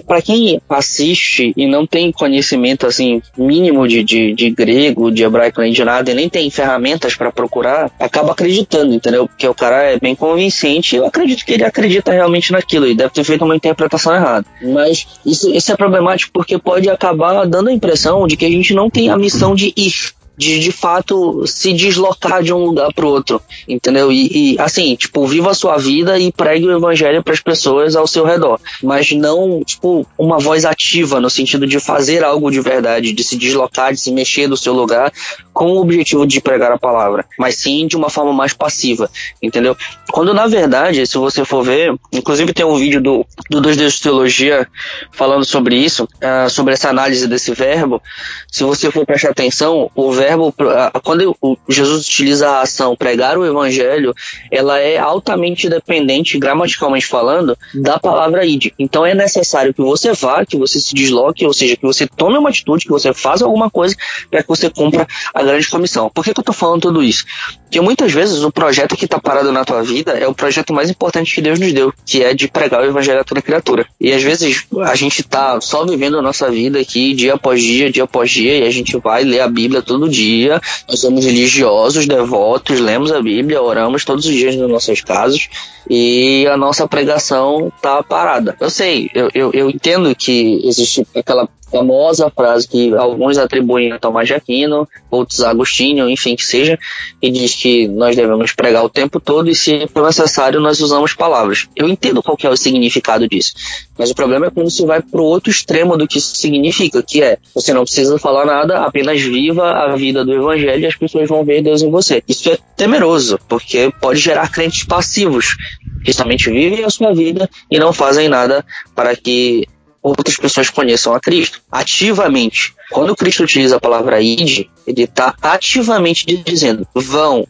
para 0.06 0.22
quem 0.22 0.60
assiste 0.68 1.52
e 1.56 1.66
não 1.66 1.86
tem 1.86 2.12
conhecimento 2.12 2.86
assim 2.86 3.22
mínimo 3.36 3.86
de, 3.86 4.02
de, 4.02 4.34
de 4.34 4.50
grego, 4.50 5.10
de 5.10 5.22
hebraico 5.22 5.60
nem 5.60 5.72
de 5.72 5.84
nada, 5.84 6.10
e 6.10 6.14
nem 6.14 6.28
tem 6.28 6.50
ferramentas 6.50 7.14
para 7.14 7.32
procurar, 7.32 7.90
acaba 7.98 8.32
acreditando, 8.32 8.94
entendeu? 8.94 9.26
Porque 9.26 9.46
o 9.46 9.54
cara 9.54 9.82
é 9.82 9.98
bem 9.98 10.14
convincente. 10.14 10.96
Eu 10.96 11.06
acredito 11.06 11.44
que 11.44 11.52
ele 11.52 11.64
acredita 11.64 12.12
realmente 12.12 12.52
naquilo 12.52 12.86
e 12.86 12.94
deve 12.94 13.10
ter 13.10 13.24
feito 13.24 13.44
uma 13.44 13.56
interpretação 13.56 14.14
errada. 14.14 14.46
Mas 14.62 15.06
isso, 15.24 15.50
isso 15.50 15.72
é 15.72 15.76
problemático 15.76 16.32
porque 16.32 16.58
pode 16.58 16.88
acabar 16.88 17.46
dando 17.46 17.68
a 17.68 17.72
impressão 17.72 18.26
de 18.26 18.36
que 18.36 18.44
a 18.44 18.50
gente 18.50 18.74
não 18.74 18.90
tem 18.90 19.10
a 19.10 19.16
missão 19.16 19.54
de 19.54 19.72
ir 19.76 20.16
de 20.36 20.58
de 20.58 20.72
fato 20.72 21.46
se 21.46 21.72
deslocar 21.72 22.42
de 22.42 22.52
um 22.52 22.64
lugar 22.64 22.92
para 22.92 23.06
outro, 23.06 23.40
entendeu? 23.68 24.12
E, 24.12 24.54
e, 24.54 24.60
assim, 24.60 24.94
tipo, 24.96 25.26
viva 25.26 25.50
a 25.50 25.54
sua 25.54 25.76
vida 25.76 26.18
e 26.18 26.30
pregue 26.32 26.66
o 26.66 26.76
evangelho 26.76 27.22
para 27.22 27.32
as 27.32 27.40
pessoas 27.40 27.96
ao 27.96 28.06
seu 28.06 28.24
redor, 28.24 28.60
mas 28.82 29.10
não, 29.12 29.62
tipo, 29.64 30.06
uma 30.18 30.38
voz 30.38 30.64
ativa 30.64 31.20
no 31.20 31.30
sentido 31.30 31.66
de 31.66 31.80
fazer 31.80 32.24
algo 32.24 32.50
de 32.50 32.60
verdade, 32.60 33.12
de 33.12 33.24
se 33.24 33.36
deslocar, 33.36 33.92
de 33.92 34.00
se 34.00 34.12
mexer 34.12 34.48
do 34.48 34.56
seu 34.56 34.72
lugar 34.72 35.12
com 35.52 35.72
o 35.72 35.80
objetivo 35.80 36.26
de 36.26 36.40
pregar 36.40 36.70
a 36.70 36.78
palavra, 36.78 37.24
mas 37.38 37.56
sim 37.56 37.86
de 37.86 37.96
uma 37.96 38.10
forma 38.10 38.32
mais 38.32 38.52
passiva, 38.52 39.10
entendeu? 39.42 39.74
Quando 40.10 40.34
na 40.34 40.46
verdade, 40.46 41.06
se 41.06 41.16
você 41.16 41.44
for 41.44 41.62
ver, 41.62 41.94
inclusive 42.12 42.52
tem 42.52 42.66
um 42.66 42.76
vídeo 42.76 43.00
do, 43.00 43.26
do 43.50 43.60
Dois 43.60 43.76
Deus 43.76 43.94
de 43.94 44.02
Teologia 44.02 44.68
falando 45.12 45.44
sobre 45.44 45.76
isso, 45.76 46.04
uh, 46.04 46.50
sobre 46.50 46.74
essa 46.74 46.90
análise 46.90 47.26
desse 47.26 47.54
verbo, 47.54 48.02
se 48.50 48.64
você 48.64 48.90
for 48.90 49.06
prestar 49.06 49.30
atenção, 49.30 49.90
o 49.94 50.12
verbo 50.12 50.25
verbo, 50.26 50.54
quando 51.02 51.36
Jesus 51.68 52.06
utiliza 52.06 52.48
a 52.48 52.62
ação 52.62 52.96
pregar 52.96 53.38
o 53.38 53.46
evangelho, 53.46 54.14
ela 54.50 54.78
é 54.78 54.98
altamente 54.98 55.68
dependente, 55.68 56.38
gramaticalmente 56.38 57.06
falando, 57.06 57.56
da 57.74 57.98
palavra 57.98 58.44
id. 58.44 58.72
Então 58.78 59.06
é 59.06 59.14
necessário 59.14 59.72
que 59.72 59.82
você 59.82 60.12
vá, 60.12 60.44
que 60.44 60.56
você 60.56 60.80
se 60.80 60.94
desloque, 60.94 61.46
ou 61.46 61.52
seja, 61.52 61.76
que 61.76 61.82
você 61.82 62.06
tome 62.06 62.36
uma 62.36 62.48
atitude, 62.48 62.84
que 62.84 62.90
você 62.90 63.12
faça 63.14 63.44
alguma 63.44 63.70
coisa 63.70 63.94
para 64.30 64.42
que 64.42 64.48
você 64.48 64.68
cumpra 64.68 65.06
a 65.32 65.42
grande 65.42 65.68
comissão. 65.68 66.10
Por 66.10 66.24
que, 66.24 66.34
que 66.34 66.40
eu 66.40 66.42
estou 66.42 66.54
falando 66.54 66.82
tudo 66.82 67.02
isso? 67.02 67.24
Porque 67.66 67.80
muitas 67.80 68.12
vezes 68.12 68.42
o 68.42 68.50
projeto 68.50 68.96
que 68.96 69.04
está 69.04 69.18
parado 69.18 69.52
na 69.52 69.64
tua 69.64 69.82
vida 69.82 70.12
é 70.12 70.26
o 70.26 70.34
projeto 70.34 70.72
mais 70.72 70.88
importante 70.88 71.34
que 71.34 71.42
Deus 71.42 71.58
nos 71.58 71.72
deu, 71.72 71.92
que 72.04 72.22
é 72.22 72.32
de 72.32 72.48
pregar 72.48 72.80
o 72.80 72.86
evangelho 72.86 73.20
a 73.20 73.24
toda 73.24 73.42
criatura. 73.42 73.86
E 74.00 74.12
às 74.12 74.22
vezes 74.22 74.66
a 74.82 74.94
gente 74.94 75.20
está 75.20 75.60
só 75.60 75.84
vivendo 75.84 76.18
a 76.18 76.22
nossa 76.22 76.50
vida 76.50 76.78
aqui 76.78 77.12
dia 77.12 77.34
após 77.34 77.60
dia, 77.60 77.90
dia 77.90 78.04
após 78.04 78.30
dia, 78.30 78.58
e 78.58 78.66
a 78.66 78.70
gente 78.70 78.96
vai 78.98 79.24
ler 79.24 79.40
a 79.40 79.48
Bíblia 79.48 79.82
todo 79.82 80.08
dia 80.08 80.60
nós 80.88 81.00
somos 81.00 81.24
religiosos, 81.24 82.06
devotos, 82.06 82.80
lemos 82.80 83.12
a 83.12 83.20
Bíblia, 83.20 83.62
oramos 83.62 84.04
todos 84.04 84.26
os 84.26 84.32
dias 84.32 84.56
nas 84.56 84.68
nossas 84.68 85.00
casas 85.00 85.48
e 85.88 86.46
a 86.46 86.56
nossa 86.56 86.86
pregação 86.86 87.72
tá 87.80 88.02
parada. 88.02 88.56
Eu 88.60 88.70
sei, 88.70 89.10
eu, 89.14 89.30
eu, 89.34 89.50
eu 89.52 89.70
entendo 89.70 90.14
que 90.14 90.60
existe 90.64 91.06
aquela 91.14 91.48
famosa 91.70 92.30
frase 92.30 92.68
que 92.68 92.94
alguns 92.94 93.38
atribuem 93.38 93.92
a 93.92 93.98
Tomás 93.98 94.28
de 94.28 94.34
Aquino, 94.34 94.88
outros 95.10 95.40
a 95.40 95.50
Agostinho, 95.50 96.08
enfim, 96.08 96.36
que 96.36 96.44
seja, 96.44 96.78
e 97.20 97.30
diz 97.30 97.54
que 97.54 97.88
nós 97.88 98.14
devemos 98.14 98.52
pregar 98.52 98.84
o 98.84 98.88
tempo 98.88 99.18
todo 99.20 99.50
e 99.50 99.54
se 99.54 99.86
for 99.88 100.06
necessário 100.06 100.60
nós 100.60 100.80
usamos 100.80 101.14
palavras. 101.14 101.68
Eu 101.74 101.88
entendo 101.88 102.22
qual 102.22 102.36
é 102.42 102.48
o 102.48 102.56
significado 102.56 103.28
disso, 103.28 103.52
mas 103.98 104.10
o 104.10 104.14
problema 104.14 104.46
é 104.46 104.50
quando 104.50 104.70
se 104.70 104.84
vai 104.86 105.02
para 105.02 105.20
o 105.20 105.24
outro 105.24 105.50
extremo 105.50 105.96
do 105.96 106.06
que 106.06 106.18
isso 106.18 106.36
significa, 106.36 107.02
que 107.02 107.22
é 107.22 107.38
você 107.54 107.72
não 107.72 107.82
precisa 107.82 108.18
falar 108.18 108.44
nada, 108.44 108.78
apenas 108.84 109.20
viva 109.20 109.70
a 109.70 109.96
vida 109.96 110.24
do 110.24 110.32
evangelho 110.32 110.82
e 110.82 110.86
as 110.86 110.96
pessoas 110.96 111.28
vão 111.28 111.44
ver 111.44 111.62
Deus 111.62 111.82
em 111.82 111.90
você. 111.90 112.22
Isso 112.28 112.50
é 112.50 112.58
temeroso, 112.76 113.38
porque 113.48 113.92
pode 114.00 114.20
gerar 114.20 114.50
crentes 114.50 114.84
passivos, 114.84 115.56
que 116.04 116.12
somente 116.12 116.50
vivem 116.50 116.84
a 116.84 116.90
sua 116.90 117.12
vida 117.12 117.48
e 117.70 117.78
não 117.78 117.92
fazem 117.92 118.28
nada 118.28 118.64
para 118.94 119.16
que 119.16 119.66
outras 120.06 120.36
pessoas 120.36 120.70
conheçam 120.70 121.12
a 121.14 121.20
Cristo. 121.20 121.60
Ativamente. 121.70 122.74
Quando 122.90 123.16
Cristo 123.16 123.42
utiliza 123.42 123.76
a 123.76 123.80
palavra 123.80 124.20
ide, 124.20 124.70
ele 124.86 125.02
está 125.02 125.34
ativamente 125.42 126.24
dizendo: 126.44 126.86
vão. 126.94 127.46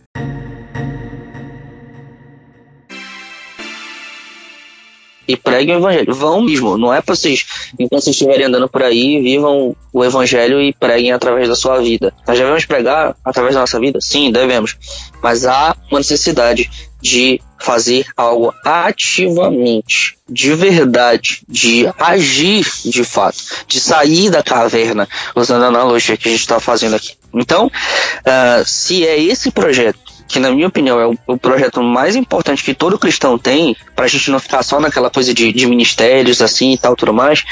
E 5.28 5.36
preguem 5.36 5.74
o 5.74 5.78
evangelho. 5.78 6.14
Vão 6.14 6.40
mesmo. 6.40 6.78
Não 6.78 6.94
é 6.94 7.02
para 7.02 7.14
vocês, 7.14 7.44
enquanto 7.78 8.04
vocês 8.04 8.14
estiverem 8.14 8.46
andando 8.46 8.68
por 8.68 8.82
aí, 8.82 9.20
vivam 9.20 9.76
o 9.92 10.04
evangelho 10.04 10.62
e 10.62 10.72
preguem 10.72 11.10
através 11.10 11.48
da 11.48 11.56
sua 11.56 11.80
vida. 11.80 12.14
Nós 12.26 12.38
devemos 12.38 12.64
pregar 12.64 13.16
através 13.24 13.54
da 13.54 13.60
nossa 13.60 13.80
vida? 13.80 13.98
Sim, 14.00 14.30
devemos. 14.30 14.76
Mas 15.20 15.44
há 15.44 15.76
uma 15.90 15.98
necessidade 15.98 16.70
de 17.00 17.40
fazer 17.58 18.06
algo 18.16 18.52
ativamente, 18.64 20.16
de 20.28 20.54
verdade, 20.54 21.42
de 21.48 21.86
agir 21.98 22.66
de 22.84 23.04
fato, 23.04 23.38
de 23.66 23.80
sair 23.80 24.30
da 24.30 24.42
caverna, 24.42 25.08
usando 25.34 25.64
a 25.64 25.68
analogia 25.68 26.16
que 26.16 26.28
a 26.28 26.30
gente 26.30 26.40
está 26.40 26.60
fazendo 26.60 26.96
aqui. 26.96 27.14
Então, 27.34 27.66
uh, 27.66 28.64
se 28.64 29.06
é 29.06 29.20
esse 29.20 29.50
projeto 29.50 30.06
que 30.28 30.40
na 30.40 30.50
minha 30.50 30.66
opinião 30.66 30.98
é 30.98 31.06
o, 31.06 31.16
o, 31.26 31.38
projeto 31.38 31.82
mais 31.82 32.16
importante 32.16 32.64
que 32.64 32.74
todo 32.74 32.98
cristão 32.98 33.38
tem, 33.38 33.76
para 33.94 34.06
a 34.06 34.08
gente 34.08 34.30
não 34.30 34.40
ficar 34.40 34.62
só 34.62 34.80
naquela 34.80 35.08
coisa 35.08 35.32
de, 35.32 35.52
de, 35.52 35.66
ministérios 35.66 36.42
assim 36.42 36.72
e 36.72 36.78
tal, 36.78 36.96
tudo 36.96 37.14
mais. 37.14 37.44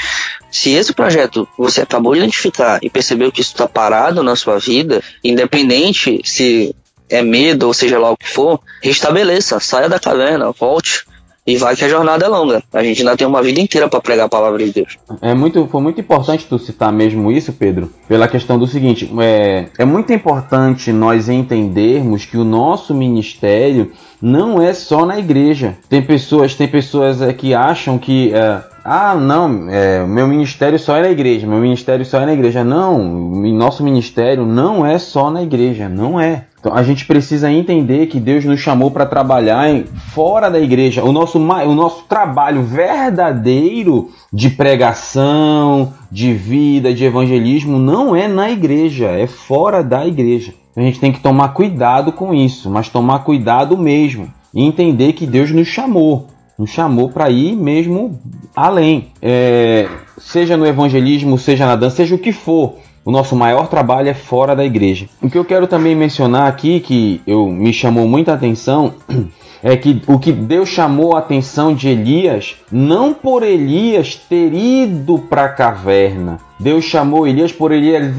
Se 0.51 0.71
esse 0.71 0.93
projeto 0.93 1.47
você 1.57 1.81
acabou 1.81 2.13
de 2.13 2.19
identificar 2.19 2.79
e 2.81 2.89
percebeu 2.89 3.31
que 3.31 3.41
isso 3.41 3.51
está 3.51 3.67
parado 3.67 4.21
na 4.21 4.35
sua 4.35 4.59
vida, 4.59 5.01
independente 5.23 6.21
se 6.23 6.75
é 7.09 7.21
medo, 7.21 7.67
ou 7.67 7.73
seja 7.73 7.99
lá 7.99 8.11
o 8.11 8.17
que 8.17 8.27
for, 8.27 8.59
restabeleça, 8.81 9.59
saia 9.59 9.89
da 9.89 9.99
caverna, 9.99 10.51
volte 10.51 11.05
e 11.47 11.57
vai 11.57 11.75
que 11.75 11.85
a 11.85 11.89
jornada 11.89 12.25
é 12.25 12.27
longa. 12.27 12.63
A 12.73 12.83
gente 12.83 13.01
ainda 13.01 13.15
tem 13.15 13.27
uma 13.27 13.43
vida 13.43 13.61
inteira 13.61 13.87
para 13.87 14.01
pregar 14.01 14.25
a 14.25 14.29
palavra 14.29 14.57
de 14.63 14.71
Deus. 14.71 14.97
É 15.21 15.33
muito, 15.35 15.67
foi 15.67 15.81
muito 15.81 16.01
importante 16.01 16.47
tu 16.49 16.57
citar 16.57 16.91
mesmo 16.91 17.31
isso, 17.31 17.53
Pedro, 17.53 17.91
pela 18.07 18.27
questão 18.27 18.57
do 18.57 18.65
seguinte: 18.65 19.11
é, 19.19 19.67
é 19.77 19.85
muito 19.85 20.11
importante 20.11 20.91
nós 20.91 21.29
entendermos 21.29 22.25
que 22.25 22.37
o 22.37 22.43
nosso 22.43 22.95
ministério 22.95 23.91
não 24.19 24.61
é 24.61 24.73
só 24.73 25.05
na 25.05 25.19
igreja. 25.19 25.77
Tem 25.87 26.01
pessoas, 26.01 26.55
tem 26.55 26.67
pessoas 26.67 27.21
é, 27.21 27.31
que 27.31 27.53
acham 27.53 27.99
que 27.99 28.33
é, 28.33 28.63
ah, 28.87 29.15
não, 29.15 29.67
é, 29.67 30.05
meu 30.05 30.27
ministério 30.27 30.77
só 30.77 30.95
é 30.97 31.01
na 31.01 31.09
igreja, 31.09 31.47
meu 31.47 31.57
ministério 31.57 32.05
só 32.05 32.21
é 32.21 32.25
na 32.27 32.33
igreja. 32.33 32.63
Não, 32.63 32.99
nosso 32.99 33.83
ministério 33.83 34.45
não 34.45 34.85
é 34.85 34.99
só 34.99 35.31
na 35.31 35.41
igreja, 35.41 35.89
não 35.89 36.19
é. 36.19 36.45
Então 36.59 36.71
a 36.71 36.83
gente 36.83 37.03
precisa 37.03 37.51
entender 37.51 38.05
que 38.05 38.19
Deus 38.19 38.45
nos 38.45 38.59
chamou 38.59 38.91
para 38.91 39.07
trabalhar 39.07 39.67
em, 39.71 39.85
fora 39.85 40.51
da 40.51 40.59
igreja. 40.59 41.03
O 41.03 41.11
nosso, 41.11 41.39
o 41.39 41.73
nosso 41.73 42.03
trabalho 42.03 42.61
verdadeiro 42.61 44.11
de 44.31 44.51
pregação, 44.51 45.91
de 46.11 46.31
vida, 46.33 46.93
de 46.93 47.05
evangelismo 47.05 47.79
não 47.79 48.15
é 48.15 48.27
na 48.27 48.51
igreja, 48.51 49.07
é 49.07 49.25
fora 49.25 49.83
da 49.83 50.05
igreja. 50.05 50.53
A 50.75 50.81
gente 50.81 50.99
tem 50.99 51.11
que 51.11 51.21
tomar 51.21 51.55
cuidado 51.55 52.11
com 52.11 52.35
isso, 52.35 52.69
mas 52.69 52.87
tomar 52.87 53.23
cuidado 53.23 53.75
mesmo 53.75 54.31
e 54.53 54.63
entender 54.63 55.13
que 55.13 55.25
Deus 55.25 55.49
nos 55.49 55.67
chamou, 55.67 56.27
nos 56.57 56.69
chamou 56.69 57.09
para 57.09 57.29
ir 57.29 57.55
mesmo 57.55 58.19
além, 58.55 59.11
é, 59.21 59.87
seja 60.17 60.55
no 60.55 60.65
evangelismo, 60.65 61.37
seja 61.37 61.65
na 61.65 61.75
dança, 61.75 61.97
seja 61.97 62.15
o 62.15 62.19
que 62.19 62.31
for 62.31 62.75
o 63.05 63.11
nosso 63.11 63.35
maior 63.35 63.67
trabalho 63.67 64.09
é 64.09 64.15
fora 64.15 64.55
da 64.55 64.65
igreja. 64.65 65.07
O 65.21 65.29
que 65.29 65.37
eu 65.37 65.45
quero 65.45 65.67
também 65.67 65.95
mencionar 65.95 66.47
aqui, 66.47 66.79
que 66.79 67.21
eu, 67.27 67.47
me 67.47 67.71
chamou 67.71 68.07
muita 68.07 68.33
atenção, 68.33 68.95
é 69.61 69.77
que 69.77 70.01
o 70.07 70.17
que 70.17 70.31
Deus 70.31 70.69
chamou 70.69 71.15
a 71.15 71.19
atenção 71.19 71.73
de 71.73 71.87
Elias, 71.87 72.55
não 72.71 73.13
por 73.13 73.43
Elias 73.43 74.15
ter 74.15 74.51
ido 74.51 75.19
para 75.19 75.45
a 75.45 75.49
caverna, 75.49 76.39
Deus 76.59 76.85
chamou 76.85 77.27
Elias 77.27 77.51
por 77.51 77.71
Elias 77.71 78.11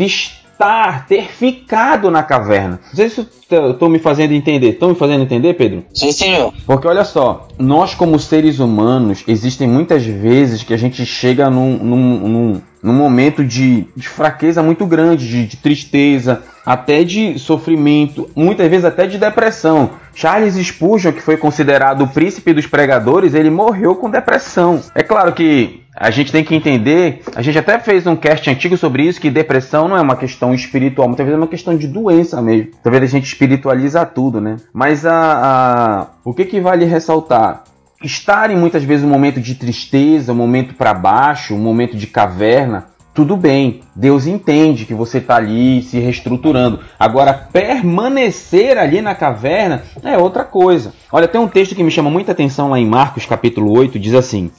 estar, 0.56 1.06
ter 1.06 1.28
ficado 1.30 2.10
na 2.10 2.22
caverna. 2.22 2.80
Não 2.88 2.96
sei 2.96 3.10
se 3.10 3.26
eu 3.50 3.72
estou 3.72 3.88
me 3.88 3.98
fazendo 3.98 4.32
entender. 4.32 4.70
Estão 4.70 4.88
me 4.88 4.94
fazendo 4.94 5.22
entender, 5.22 5.54
Pedro? 5.54 5.84
Sim, 5.94 6.10
senhor. 6.10 6.52
Porque 6.66 6.88
olha 6.88 7.04
só, 7.04 7.46
nós 7.58 7.94
como 7.94 8.18
seres 8.18 8.58
humanos, 8.58 9.22
existem 9.28 9.68
muitas 9.68 10.04
vezes 10.04 10.62
que 10.62 10.74
a 10.74 10.76
gente 10.76 11.04
chega 11.04 11.50
num, 11.50 11.76
num, 11.76 12.28
num, 12.28 12.62
num 12.82 12.92
momento 12.92 13.44
de, 13.44 13.86
de, 13.94 14.08
fraqueza 14.08 14.62
muito 14.62 14.86
grande, 14.86 15.28
de, 15.28 15.46
de 15.46 15.56
tristeza, 15.58 16.42
até 16.64 17.04
de 17.04 17.38
sofrimento, 17.38 18.28
muitas 18.34 18.68
vezes 18.68 18.84
até 18.84 19.06
de 19.06 19.18
depressão. 19.18 19.90
Charles 20.14 20.54
Spurgeon, 20.54 21.12
que 21.12 21.20
foi 21.20 21.36
considerado 21.36 22.02
o 22.02 22.08
príncipe 22.08 22.54
dos 22.54 22.66
pregadores, 22.66 23.34
ele 23.34 23.50
morreu 23.50 23.94
com 23.94 24.10
depressão. 24.10 24.82
É 24.94 25.02
claro 25.02 25.32
que 25.32 25.85
a 25.96 26.10
gente 26.10 26.30
tem 26.30 26.44
que 26.44 26.54
entender, 26.54 27.22
a 27.34 27.40
gente 27.40 27.58
até 27.58 27.78
fez 27.78 28.06
um 28.06 28.14
cast 28.14 28.50
antigo 28.50 28.76
sobre 28.76 29.04
isso, 29.04 29.18
que 29.18 29.30
depressão 29.30 29.88
não 29.88 29.96
é 29.96 30.00
uma 30.00 30.14
questão 30.14 30.54
espiritual, 30.54 31.08
muitas 31.08 31.24
vezes 31.24 31.38
é 31.38 31.42
uma 31.42 31.48
questão 31.48 31.76
de 31.76 31.88
doença 31.88 32.40
mesmo. 32.42 32.72
Talvez 32.82 33.02
a 33.02 33.06
gente 33.06 33.24
espiritualiza 33.24 34.04
tudo, 34.04 34.38
né? 34.38 34.56
Mas 34.74 35.06
a, 35.06 35.14
a 35.14 36.06
o 36.22 36.34
que, 36.34 36.44
que 36.44 36.60
vale 36.60 36.84
ressaltar? 36.84 37.64
Estar 38.02 38.50
em 38.50 38.56
muitas 38.56 38.84
vezes 38.84 39.06
um 39.06 39.08
momento 39.08 39.40
de 39.40 39.54
tristeza, 39.54 40.32
um 40.32 40.36
momento 40.36 40.74
para 40.74 40.92
baixo, 40.92 41.54
um 41.54 41.58
momento 41.58 41.96
de 41.96 42.06
caverna, 42.06 42.84
tudo 43.16 43.34
bem, 43.34 43.80
Deus 43.94 44.26
entende 44.26 44.84
que 44.84 44.92
você 44.92 45.16
está 45.16 45.36
ali 45.36 45.82
se 45.82 45.98
reestruturando. 45.98 46.80
Agora, 47.00 47.32
permanecer 47.50 48.76
ali 48.76 49.00
na 49.00 49.14
caverna 49.14 49.84
é 50.04 50.18
outra 50.18 50.44
coisa. 50.44 50.92
Olha, 51.10 51.26
tem 51.26 51.40
um 51.40 51.48
texto 51.48 51.74
que 51.74 51.82
me 51.82 51.90
chama 51.90 52.10
muita 52.10 52.32
atenção 52.32 52.68
lá 52.68 52.78
em 52.78 52.84
Marcos, 52.84 53.24
capítulo 53.24 53.72
8, 53.72 53.98
diz 53.98 54.12
assim: 54.12 54.50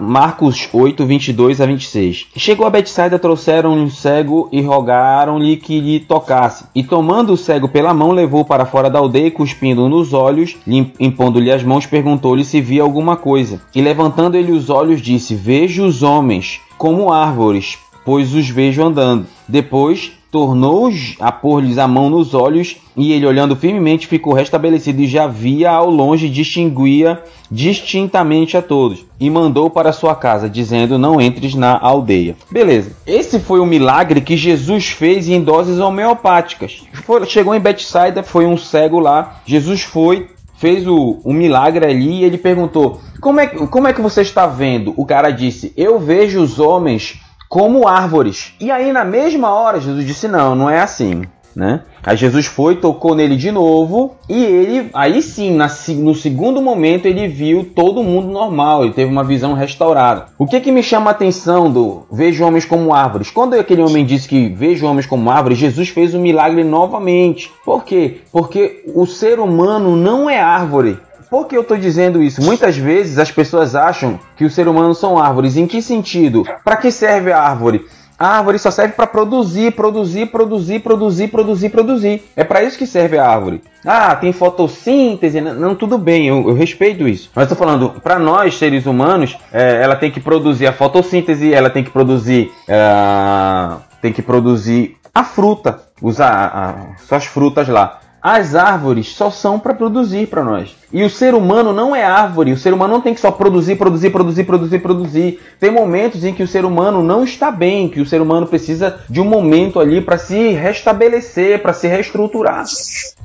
Marcos 0.00 0.68
8, 0.72 1.04
22 1.04 1.60
a 1.60 1.66
26. 1.66 2.26
Chegou 2.36 2.64
a 2.64 2.70
Betsaida, 2.70 3.18
trouxeram-lhe 3.18 3.80
um 3.80 3.90
cego 3.90 4.48
e 4.52 4.62
rogaram-lhe 4.62 5.56
que 5.56 5.80
lhe 5.80 5.98
tocasse. 5.98 6.66
E 6.72 6.84
tomando 6.84 7.32
o 7.32 7.36
cego 7.36 7.68
pela 7.68 7.92
mão, 7.92 8.12
levou 8.12 8.44
para 8.44 8.64
fora 8.64 8.88
da 8.88 9.00
aldeia, 9.00 9.32
cuspindo 9.32 9.88
nos 9.88 10.12
olhos, 10.12 10.56
impondo-lhe 11.00 11.50
as 11.50 11.64
mãos, 11.64 11.84
perguntou-lhe 11.84 12.44
se 12.44 12.60
via 12.60 12.82
alguma 12.82 13.16
coisa. 13.16 13.60
E 13.74 13.82
levantando 13.82 14.36
ele 14.36 14.52
os 14.52 14.70
olhos, 14.70 15.02
disse: 15.02 15.34
Vejo 15.34 15.84
os 15.84 16.04
homens 16.04 16.60
como 16.78 17.12
árvores 17.12 17.78
pois 18.04 18.34
os 18.34 18.48
vejo 18.48 18.82
andando. 18.82 19.26
Depois 19.48 20.12
tornou 20.34 20.90
a 21.20 21.30
pôr-lhes 21.30 21.78
a 21.78 21.86
mão 21.86 22.10
nos 22.10 22.34
olhos, 22.34 22.76
e 22.96 23.12
ele, 23.12 23.24
olhando 23.24 23.54
firmemente, 23.54 24.08
ficou 24.08 24.32
restabelecido 24.32 25.00
e 25.00 25.06
já 25.06 25.28
via 25.28 25.70
ao 25.70 25.88
longe, 25.88 26.28
distinguia 26.28 27.22
distintamente 27.48 28.56
a 28.56 28.62
todos, 28.62 29.06
e 29.20 29.30
mandou 29.30 29.70
para 29.70 29.92
sua 29.92 30.12
casa, 30.16 30.50
dizendo: 30.50 30.98
Não 30.98 31.20
entres 31.20 31.54
na 31.54 31.78
aldeia. 31.78 32.34
Beleza, 32.50 32.96
esse 33.06 33.38
foi 33.38 33.60
o 33.60 33.66
milagre 33.66 34.20
que 34.20 34.36
Jesus 34.36 34.88
fez 34.88 35.28
em 35.28 35.40
doses 35.40 35.78
homeopáticas. 35.78 36.82
Foi, 37.04 37.24
chegou 37.26 37.54
em 37.54 37.60
Betsaida, 37.60 38.24
foi 38.24 38.44
um 38.44 38.56
cego 38.56 38.98
lá, 38.98 39.40
Jesus 39.46 39.82
foi, 39.82 40.26
fez 40.56 40.84
o, 40.84 41.20
o 41.22 41.32
milagre 41.32 41.86
ali 41.86 42.22
e 42.22 42.24
ele 42.24 42.38
perguntou: 42.38 43.00
como 43.20 43.40
é, 43.40 43.46
como 43.46 43.88
é 43.88 43.92
que 43.92 44.02
você 44.02 44.20
está 44.20 44.46
vendo? 44.46 44.92
O 44.96 45.06
cara 45.06 45.30
disse: 45.30 45.72
Eu 45.76 45.98
vejo 45.98 46.42
os 46.42 46.58
homens 46.58 47.20
como 47.54 47.86
árvores. 47.86 48.52
E 48.58 48.68
aí, 48.68 48.92
na 48.92 49.04
mesma 49.04 49.48
hora, 49.54 49.80
Jesus 49.80 50.04
disse: 50.04 50.26
Não, 50.26 50.56
não 50.56 50.68
é 50.68 50.80
assim. 50.80 51.22
Né? 51.54 51.82
Aí 52.02 52.16
Jesus 52.16 52.46
foi, 52.46 52.74
tocou 52.74 53.14
nele 53.14 53.36
de 53.36 53.52
novo 53.52 54.16
e 54.28 54.42
ele, 54.44 54.90
aí 54.92 55.22
sim, 55.22 55.54
na, 55.54 55.68
no 55.90 56.12
segundo 56.12 56.60
momento 56.60 57.06
ele 57.06 57.28
viu 57.28 57.70
todo 57.76 58.02
mundo 58.02 58.26
normal, 58.26 58.82
ele 58.82 58.92
teve 58.92 59.08
uma 59.08 59.22
visão 59.22 59.52
restaurada. 59.54 60.26
O 60.36 60.48
que 60.48 60.58
que 60.58 60.72
me 60.72 60.82
chama 60.82 61.10
a 61.10 61.12
atenção 61.12 61.70
do 61.70 62.02
vejo 62.10 62.44
homens 62.44 62.64
como 62.64 62.92
árvores? 62.92 63.30
Quando 63.30 63.54
aquele 63.54 63.82
homem 63.82 64.04
disse 64.04 64.28
que 64.28 64.48
vejo 64.48 64.84
homens 64.84 65.06
como 65.06 65.30
árvores, 65.30 65.56
Jesus 65.56 65.90
fez 65.90 66.12
o 66.12 66.18
um 66.18 66.22
milagre 66.22 66.64
novamente. 66.64 67.52
Por 67.64 67.84
quê? 67.84 68.22
Porque 68.32 68.82
o 68.92 69.06
ser 69.06 69.38
humano 69.38 69.94
não 69.94 70.28
é 70.28 70.40
árvore. 70.40 70.98
Por 71.34 71.48
que 71.48 71.56
eu 71.56 71.62
estou 71.62 71.76
dizendo 71.76 72.22
isso? 72.22 72.40
Muitas 72.40 72.76
vezes 72.76 73.18
as 73.18 73.28
pessoas 73.28 73.74
acham 73.74 74.20
que 74.36 74.44
os 74.44 74.54
seres 74.54 74.70
humanos 74.70 74.98
são 74.98 75.18
árvores. 75.18 75.56
Em 75.56 75.66
que 75.66 75.82
sentido? 75.82 76.44
Para 76.62 76.76
que 76.76 76.92
serve 76.92 77.32
a 77.32 77.40
árvore? 77.40 77.84
A 78.16 78.36
árvore 78.38 78.56
só 78.56 78.70
serve 78.70 78.92
para 78.92 79.04
produzir, 79.04 79.72
produzir, 79.72 80.26
produzir, 80.26 80.78
produzir, 80.78 81.26
produzir, 81.26 81.70
produzir. 81.70 82.22
É 82.36 82.44
para 82.44 82.62
isso 82.62 82.78
que 82.78 82.86
serve 82.86 83.18
a 83.18 83.26
árvore. 83.26 83.64
Ah, 83.84 84.14
tem 84.14 84.32
fotossíntese. 84.32 85.40
Não, 85.40 85.74
tudo 85.74 85.98
bem, 85.98 86.28
eu, 86.28 86.50
eu, 86.50 86.54
respeito 86.54 87.08
isso. 87.08 87.32
Mas 87.34 87.50
estou 87.50 87.58
falando, 87.58 88.00
para 88.00 88.16
nós, 88.16 88.56
seres 88.56 88.86
humanos, 88.86 89.36
é, 89.52 89.82
ela 89.82 89.96
tem 89.96 90.12
que 90.12 90.20
produzir 90.20 90.68
a 90.68 90.72
fotossíntese, 90.72 91.52
ela 91.52 91.68
tem 91.68 91.82
que 91.82 91.90
produzir. 91.90 92.52
É, 92.68 93.74
tem 94.00 94.12
que 94.12 94.22
produzir 94.22 94.98
a 95.12 95.24
fruta, 95.24 95.80
usar 96.00 96.94
suas 97.08 97.24
frutas 97.24 97.66
lá. 97.66 97.98
As 98.26 98.54
árvores 98.54 99.14
só 99.14 99.30
são 99.30 99.58
para 99.58 99.74
produzir 99.74 100.28
para 100.28 100.42
nós. 100.42 100.74
E 100.90 101.04
o 101.04 101.10
ser 101.10 101.34
humano 101.34 101.74
não 101.74 101.94
é 101.94 102.02
árvore. 102.02 102.52
O 102.52 102.56
ser 102.56 102.72
humano 102.72 102.94
não 102.94 103.00
tem 103.02 103.12
que 103.12 103.20
só 103.20 103.30
produzir, 103.30 103.76
produzir, 103.76 104.08
produzir, 104.08 104.44
produzir, 104.44 104.78
produzir. 104.78 105.40
Tem 105.60 105.70
momentos 105.70 106.24
em 106.24 106.32
que 106.32 106.42
o 106.42 106.48
ser 106.48 106.64
humano 106.64 107.02
não 107.02 107.22
está 107.22 107.50
bem, 107.50 107.86
que 107.86 108.00
o 108.00 108.06
ser 108.06 108.22
humano 108.22 108.46
precisa 108.46 108.98
de 109.10 109.20
um 109.20 109.26
momento 109.26 109.78
ali 109.78 110.00
para 110.00 110.16
se 110.16 110.52
restabelecer, 110.52 111.60
para 111.60 111.74
se 111.74 111.86
reestruturar. 111.86 112.64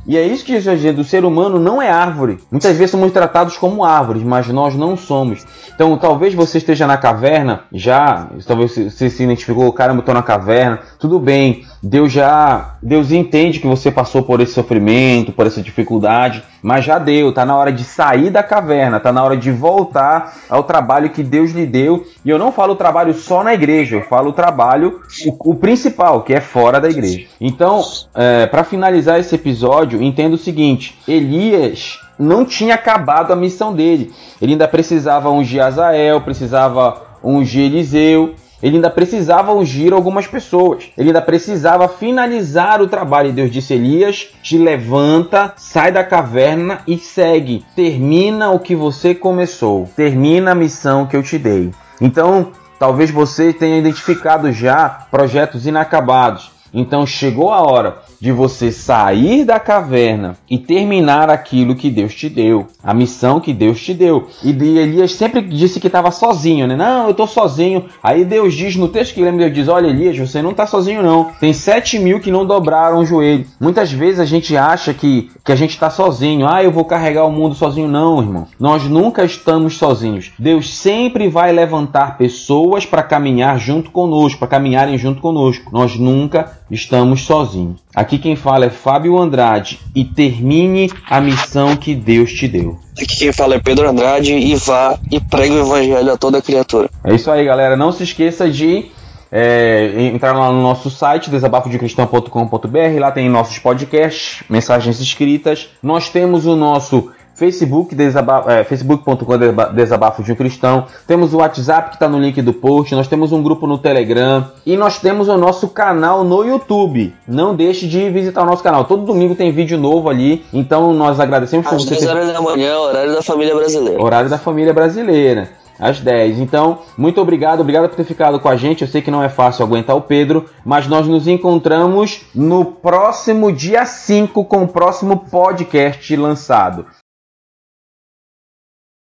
E 0.05 0.17
é 0.17 0.25
isso 0.25 0.43
que 0.43 0.59
Jesus 0.59 0.81
diz: 0.81 0.97
o 0.97 1.09
ser 1.09 1.23
humano 1.23 1.59
não 1.59 1.81
é 1.81 1.89
árvore. 1.89 2.39
Muitas 2.51 2.75
vezes 2.75 2.91
somos 2.91 3.13
tratados 3.13 3.57
como 3.57 3.85
árvores, 3.85 4.23
mas 4.23 4.49
nós 4.49 4.75
não 4.75 4.97
somos. 4.97 5.45
Então, 5.73 5.97
talvez 5.97 6.33
você 6.33 6.57
esteja 6.57 6.85
na 6.85 6.97
caverna, 6.97 7.61
já, 7.71 8.27
talvez 8.45 8.75
você 8.75 9.09
se 9.09 9.23
identificou, 9.23 9.71
caramba, 9.71 9.99
eu 9.99 10.01
estou 10.01 10.15
na 10.15 10.23
caverna. 10.23 10.79
Tudo 10.99 11.19
bem, 11.19 11.63
Deus 11.81 12.11
já, 12.11 12.75
Deus 12.81 13.11
entende 13.11 13.59
que 13.59 13.67
você 13.67 13.89
passou 13.89 14.21
por 14.21 14.41
esse 14.41 14.53
sofrimento, 14.53 15.31
por 15.31 15.47
essa 15.47 15.61
dificuldade, 15.61 16.43
mas 16.61 16.83
já 16.83 16.99
deu, 16.99 17.33
tá 17.33 17.45
na 17.45 17.55
hora 17.55 17.71
de 17.71 17.83
sair 17.83 18.29
da 18.29 18.43
caverna, 18.43 18.99
tá 18.99 19.11
na 19.11 19.23
hora 19.23 19.37
de 19.37 19.49
voltar 19.51 20.37
ao 20.49 20.63
trabalho 20.63 21.09
que 21.09 21.23
Deus 21.23 21.51
lhe 21.51 21.65
deu. 21.65 22.05
E 22.25 22.29
eu 22.29 22.37
não 22.37 22.51
falo 22.51 22.73
o 22.73 22.75
trabalho 22.75 23.13
só 23.13 23.43
na 23.43 23.53
igreja, 23.53 23.95
eu 23.95 24.03
falo 24.03 24.29
o 24.29 24.33
trabalho, 24.33 24.99
o, 25.25 25.51
o 25.51 25.55
principal, 25.55 26.23
que 26.23 26.33
é 26.33 26.41
fora 26.41 26.81
da 26.81 26.89
igreja. 26.89 27.27
Então, 27.39 27.81
é, 28.13 28.45
para 28.45 28.63
finalizar 28.63 29.19
esse 29.19 29.33
episódio, 29.35 30.01
entenda 30.01 30.35
o 30.35 30.39
seguinte: 30.39 30.99
Elias 31.07 31.99
não 32.19 32.43
tinha 32.43 32.75
acabado 32.75 33.31
a 33.31 33.35
missão 33.35 33.73
dele. 33.73 34.11
Ele 34.41 34.53
ainda 34.53 34.67
precisava 34.67 35.29
ungir 35.29 35.63
Azael, 35.63 36.19
precisava 36.21 37.01
ungir 37.23 37.65
Eliseu. 37.65 38.35
Ele 38.61 38.75
ainda 38.75 38.89
precisava 38.89 39.53
ungir 39.53 39.93
algumas 39.93 40.27
pessoas. 40.27 40.91
Ele 40.97 41.09
ainda 41.09 41.21
precisava 41.21 41.87
finalizar 41.87 42.81
o 42.81 42.87
trabalho. 42.87 43.29
E 43.29 43.33
Deus 43.33 43.51
disse: 43.51 43.73
Elias, 43.73 44.27
te 44.43 44.57
levanta, 44.57 45.53
sai 45.57 45.91
da 45.91 46.03
caverna 46.03 46.81
e 46.87 46.97
segue. 46.97 47.65
Termina 47.75 48.51
o 48.51 48.59
que 48.59 48.75
você 48.75 49.15
começou. 49.15 49.89
Termina 49.95 50.51
a 50.51 50.55
missão 50.55 51.05
que 51.05 51.15
eu 51.15 51.23
te 51.23 51.37
dei. 51.37 51.71
Então, 52.01 52.51
talvez 52.77 53.11
você 53.11 53.53
tenha 53.53 53.77
identificado 53.77 54.51
já 54.51 55.07
projetos 55.09 55.65
inacabados. 55.65 56.51
Então 56.73 57.05
chegou 57.05 57.51
a 57.51 57.61
hora 57.61 58.08
de 58.19 58.31
você 58.31 58.71
sair 58.71 59.45
da 59.45 59.59
caverna 59.59 60.35
e 60.49 60.57
terminar 60.57 61.29
aquilo 61.29 61.75
que 61.75 61.89
Deus 61.89 62.13
te 62.13 62.27
deu, 62.29 62.67
a 62.83 62.93
missão 62.93 63.39
que 63.39 63.53
Deus 63.53 63.81
te 63.81 63.93
deu. 63.93 64.27
E 64.43 64.49
Elias 64.49 65.13
sempre 65.13 65.41
disse 65.41 65.79
que 65.79 65.87
estava 65.87 66.11
sozinho, 66.11 66.67
né? 66.67 66.75
Não, 66.75 67.05
eu 67.05 67.11
estou 67.11 67.27
sozinho. 67.27 67.85
Aí 68.03 68.25
Deus 68.25 68.53
diz 68.53 68.75
no 68.75 68.87
texto 68.87 69.13
que 69.13 69.21
lembra, 69.21 69.45
Deus 69.45 69.53
diz: 69.53 69.67
Olha, 69.67 69.87
Elias, 69.87 70.17
você 70.17 70.41
não 70.41 70.51
está 70.51 70.67
sozinho, 70.67 71.01
não. 71.01 71.31
Tem 71.39 71.53
sete 71.53 71.97
mil 71.97 72.19
que 72.19 72.31
não 72.31 72.45
dobraram 72.45 72.99
o 72.99 73.05
joelho. 73.05 73.45
Muitas 73.59 73.91
vezes 73.91 74.19
a 74.19 74.25
gente 74.25 74.55
acha 74.57 74.93
que, 74.93 75.29
que 75.43 75.51
a 75.51 75.55
gente 75.55 75.71
está 75.71 75.89
sozinho. 75.89 76.47
Ah, 76.47 76.63
eu 76.63 76.71
vou 76.71 76.85
carregar 76.85 77.25
o 77.25 77.31
mundo 77.31 77.55
sozinho. 77.55 77.87
Não, 77.87 78.21
irmão. 78.21 78.47
Nós 78.59 78.83
nunca 78.83 79.23
estamos 79.23 79.77
sozinhos. 79.77 80.31
Deus 80.37 80.73
sempre 80.73 81.27
vai 81.27 81.51
levantar 81.51 82.17
pessoas 82.17 82.85
para 82.85 83.03
caminhar 83.03 83.59
junto 83.59 83.91
conosco, 83.91 84.39
para 84.39 84.47
caminharem 84.47 84.97
junto 84.97 85.21
conosco. 85.21 85.69
Nós 85.71 85.97
nunca 85.97 86.59
estamos 86.69 87.23
sozinhos. 87.23 87.79
Aqui 87.99 88.17
quem 88.17 88.33
fala 88.33 88.63
é 88.63 88.69
Fábio 88.69 89.17
Andrade 89.17 89.77
e 89.93 90.05
termine 90.05 90.89
a 91.05 91.19
missão 91.19 91.75
que 91.75 91.93
Deus 91.93 92.31
te 92.31 92.47
deu. 92.47 92.79
Aqui 92.93 93.13
quem 93.17 93.33
fala 93.33 93.55
é 93.55 93.59
Pedro 93.59 93.89
Andrade 93.89 94.33
e 94.35 94.55
vá 94.55 94.97
e 95.11 95.19
pregue 95.19 95.55
o 95.55 95.65
evangelho 95.65 96.13
a 96.13 96.17
toda 96.17 96.41
criatura. 96.41 96.89
É 97.03 97.13
isso 97.13 97.29
aí, 97.29 97.43
galera. 97.43 97.75
Não 97.75 97.91
se 97.91 98.03
esqueça 98.03 98.49
de 98.49 98.85
é, 99.29 99.91
entrar 100.13 100.31
lá 100.31 100.49
no 100.49 100.61
nosso 100.61 100.89
site, 100.89 101.29
desabafodecristão.com.br. 101.29 102.99
Lá 103.01 103.11
tem 103.11 103.27
nossos 103.27 103.59
podcasts, 103.59 104.45
mensagens 104.49 105.01
escritas. 105.01 105.67
Nós 105.83 106.07
temos 106.07 106.45
o 106.45 106.55
nosso 106.55 107.11
Facebook, 107.39 107.95
desaba 107.95 108.43
é, 108.47 108.63
facebook.com 108.65 109.37
Desabafo 109.73 110.21
de 110.21 110.33
um 110.33 110.35
Cristão. 110.35 110.85
Temos 111.07 111.33
o 111.33 111.37
WhatsApp 111.37 111.91
que 111.91 111.95
está 111.95 112.09
no 112.09 112.19
link 112.19 112.41
do 112.41 112.53
post. 112.53 112.93
Nós 112.93 113.07
temos 113.07 113.31
um 113.31 113.41
grupo 113.41 113.65
no 113.65 113.77
Telegram. 113.77 114.45
E 114.65 114.75
nós 114.75 114.99
temos 114.99 115.29
o 115.29 115.37
nosso 115.37 115.69
canal 115.69 116.23
no 116.25 116.43
YouTube. 116.43 117.13
Não 117.25 117.55
deixe 117.55 117.87
de 117.87 118.09
visitar 118.09 118.43
o 118.43 118.45
nosso 118.45 118.61
canal. 118.61 118.83
Todo 118.83 119.05
domingo 119.05 119.35
tem 119.35 119.51
vídeo 119.51 119.77
novo 119.77 120.09
ali. 120.09 120.43
Então 120.53 120.93
nós 120.93 121.19
agradecemos 121.19 121.65
por 121.65 121.79
você. 121.79 121.93
Às 121.93 121.99
ter... 122.01 122.09
horas 122.09 122.33
da 122.33 122.41
manhã, 122.41 122.77
horário 122.77 123.13
da 123.13 123.21
família 123.21 123.55
brasileira. 123.55 124.03
Horário 124.03 124.29
da 124.29 124.37
família 124.37 124.73
brasileira. 124.73 125.49
às 125.79 126.01
10. 126.01 126.39
Então, 126.39 126.79
muito 126.97 127.21
obrigado, 127.21 127.61
obrigado 127.61 127.87
por 127.87 127.95
ter 127.95 128.03
ficado 128.03 128.37
com 128.39 128.49
a 128.49 128.57
gente. 128.57 128.81
Eu 128.81 128.87
sei 128.87 129.01
que 129.01 129.09
não 129.09 129.23
é 129.23 129.29
fácil 129.29 129.63
aguentar 129.63 129.95
o 129.95 130.01
Pedro, 130.01 130.45
mas 130.65 130.87
nós 130.87 131.07
nos 131.07 131.25
encontramos 131.25 132.25
no 132.35 132.65
próximo 132.65 133.49
dia 133.49 133.85
5 133.85 134.43
com 134.43 134.63
o 134.63 134.67
próximo 134.67 135.25
podcast 135.31 136.13
lançado. 136.17 136.85